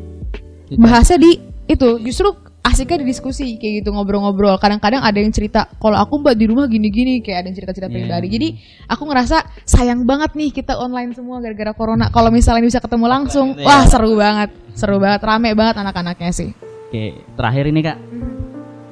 Kita- 0.68 0.81
bahasnya 0.81 1.18
di 1.18 1.33
itu 1.68 2.01
justru 2.01 2.33
asiknya 2.59 3.01
di 3.01 3.09
diskusi 3.09 3.57
kayak 3.57 3.81
gitu 3.81 3.92
ngobrol-ngobrol. 3.92 4.57
Kadang-kadang 4.57 5.01
ada 5.01 5.16
yang 5.16 5.33
cerita 5.33 5.64
kalau 5.77 5.96
aku 5.96 6.20
mbak 6.20 6.37
di 6.37 6.44
rumah 6.44 6.68
gini-gini 6.68 7.20
kayak 7.20 7.38
ada 7.40 7.46
yang 7.48 7.57
cerita-cerita 7.57 7.88
Iya. 7.88 7.96
pribadi. 7.96 8.27
Jadi 8.29 8.48
aku 8.85 9.03
ngerasa 9.05 9.37
sayang 9.64 10.05
banget 10.05 10.37
nih 10.37 10.51
kita 10.51 10.77
online 10.77 11.12
semua 11.12 11.40
gara-gara 11.40 11.72
corona. 11.72 12.09
Kalau 12.09 12.29
misalnya 12.29 12.64
bisa 12.64 12.81
ketemu 12.81 13.07
langsung 13.09 13.57
Iya. 13.57 13.64
wah 13.64 13.85
seru 13.85 14.12
banget. 14.14 14.51
Seru 14.77 15.01
banget 15.01 15.20
rame 15.22 15.57
banget 15.57 15.81
anak-anaknya 15.81 16.31
sih. 16.31 16.53
Oke 16.88 17.24
terakhir 17.33 17.64
ini 17.68 17.81
kak. 17.81 17.96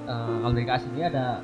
Eh, 0.07 0.35
kalau 0.39 0.53
dari 0.53 0.65
kak 0.65 0.79
sendiri 0.81 1.05
ada 1.09 1.41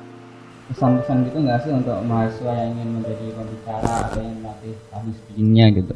pesan-pesan 0.71 1.17
gitu 1.27 1.37
nggak 1.43 1.59
sih 1.67 1.71
untuk 1.75 1.97
mahasiswa 2.07 2.51
yang 2.55 2.69
ingin 2.77 2.89
menjadi 3.01 3.25
pembicara 3.35 3.91
atau 4.07 4.19
yang 4.23 4.37
melatih 4.39 4.73
public 4.87 5.15
speakingnya 5.19 5.65
gitu? 5.75 5.93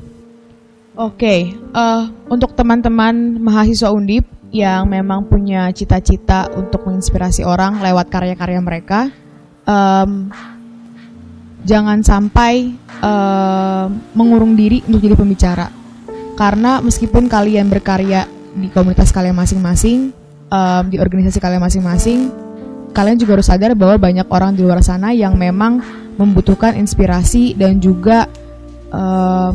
Oke, 0.98 1.54
eh, 1.54 2.04
untuk 2.26 2.58
teman-teman 2.58 3.38
mahasiswa 3.38 3.94
Undip 3.94 4.26
yang 4.50 4.88
memang 4.88 5.28
punya 5.28 5.70
cita-cita 5.76 6.48
untuk 6.56 6.88
menginspirasi 6.88 7.44
orang 7.44 7.84
lewat 7.84 8.08
karya-karya 8.08 8.60
mereka, 8.64 9.12
em, 9.68 10.32
jangan 11.68 12.00
sampai 12.02 12.74
em, 12.98 13.88
mengurung 14.18 14.58
diri 14.58 14.82
untuk 14.90 15.04
jadi 15.04 15.14
pembicara. 15.14 15.68
Karena 16.34 16.82
meskipun 16.82 17.30
kalian 17.30 17.70
berkarya 17.70 18.26
di 18.58 18.74
komunitas 18.74 19.14
kalian 19.14 19.38
masing-masing, 19.38 20.10
em, 20.50 20.84
di 20.90 20.98
organisasi 20.98 21.38
kalian 21.38 21.62
masing-masing, 21.62 22.47
kalian 22.98 23.22
juga 23.22 23.38
harus 23.38 23.46
sadar 23.46 23.78
bahwa 23.78 24.02
banyak 24.02 24.26
orang 24.34 24.58
di 24.58 24.66
luar 24.66 24.82
sana 24.82 25.14
yang 25.14 25.38
memang 25.38 25.86
membutuhkan 26.18 26.74
inspirasi 26.74 27.54
dan 27.54 27.78
juga 27.78 28.26
em, 28.90 29.54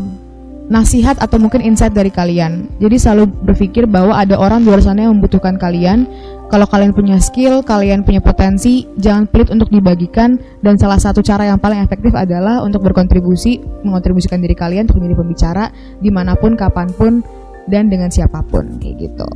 nasihat 0.70 1.18
atau 1.18 1.42
mungkin 1.42 1.60
insight 1.60 1.90
dari 1.90 2.08
kalian. 2.08 2.70
Jadi 2.78 2.96
selalu 2.96 3.26
berpikir 3.50 3.90
bahwa 3.90 4.14
ada 4.14 4.38
orang 4.38 4.62
di 4.62 4.70
luar 4.70 4.80
sana 4.80 5.04
yang 5.04 5.18
membutuhkan 5.18 5.58
kalian. 5.58 6.06
Kalau 6.48 6.68
kalian 6.68 6.92
punya 6.92 7.16
skill, 7.16 7.64
kalian 7.64 8.04
punya 8.04 8.20
potensi, 8.20 8.84
jangan 9.00 9.24
pelit 9.24 9.48
untuk 9.48 9.72
dibagikan. 9.72 10.36
Dan 10.60 10.76
salah 10.76 11.00
satu 11.00 11.24
cara 11.24 11.48
yang 11.48 11.56
paling 11.56 11.80
efektif 11.80 12.12
adalah 12.12 12.60
untuk 12.60 12.84
berkontribusi, 12.84 13.58
mengontribusikan 13.82 14.38
diri 14.38 14.52
kalian 14.52 14.84
untuk 14.86 15.00
menjadi 15.00 15.16
pembicara 15.16 15.64
di 15.98 16.12
mana 16.12 16.36
pun, 16.36 16.52
kapan 16.52 16.92
pun, 16.92 17.24
dan 17.72 17.88
dengan 17.88 18.12
siapa 18.12 18.44
pun 18.44 18.78
kayak 18.78 18.96
gitu. 19.00 19.30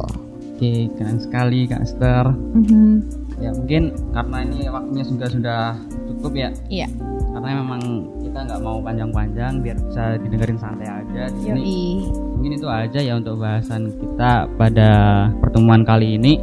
Oke 0.56 0.88
keren 0.96 1.20
sekali 1.20 1.68
kak 1.68 1.84
Esther. 1.84 2.32
Mhm. 2.32 3.25
Ya 3.46 3.54
mungkin 3.54 3.94
karena 4.10 4.36
ini 4.42 4.66
waktunya 4.66 5.04
sudah 5.06 5.28
sudah 5.30 5.62
cukup 6.10 6.32
ya. 6.34 6.50
Iya. 6.66 6.88
Karena 7.30 7.62
memang 7.62 7.80
kita 8.26 8.38
nggak 8.42 8.60
mau 8.66 8.82
panjang-panjang 8.82 9.62
biar 9.62 9.78
bisa 9.86 10.18
didengerin 10.18 10.58
santai 10.58 10.90
aja 10.90 11.30
di 11.30 11.40
sini. 11.46 12.10
Mungkin 12.10 12.58
itu 12.58 12.66
aja 12.66 12.98
ya 12.98 13.14
untuk 13.14 13.38
bahasan 13.38 13.94
kita 14.02 14.50
pada 14.58 14.90
pertemuan 15.38 15.86
kali 15.86 16.18
ini. 16.18 16.42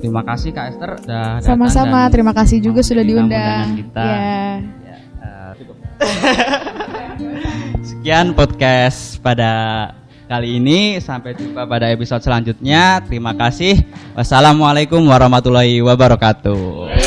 Terima 0.00 0.24
kasih 0.24 0.56
Kak 0.56 0.72
Esther 0.72 0.90
sudah 1.04 1.24
datang 1.36 1.46
Sama-sama. 1.52 2.08
Terima 2.08 2.32
kasih 2.32 2.64
juga 2.64 2.80
sudah 2.80 3.04
diundang. 3.04 3.76
kita. 3.76 4.02
Ya. 4.08 4.40
Ya, 4.88 5.38
cukup. 5.60 5.76
Sekian 7.92 8.32
podcast 8.32 9.20
pada 9.20 9.52
kali 10.32 10.56
ini. 10.56 10.96
Sampai 10.96 11.36
jumpa 11.36 11.68
pada 11.68 11.92
episode 11.92 12.24
selanjutnya. 12.24 13.04
Terima 13.04 13.36
kasih. 13.36 13.84
Wassalamualaikum 14.16 15.04
warahmatullahi 15.04 15.84
wabarakatuh. 15.84 17.01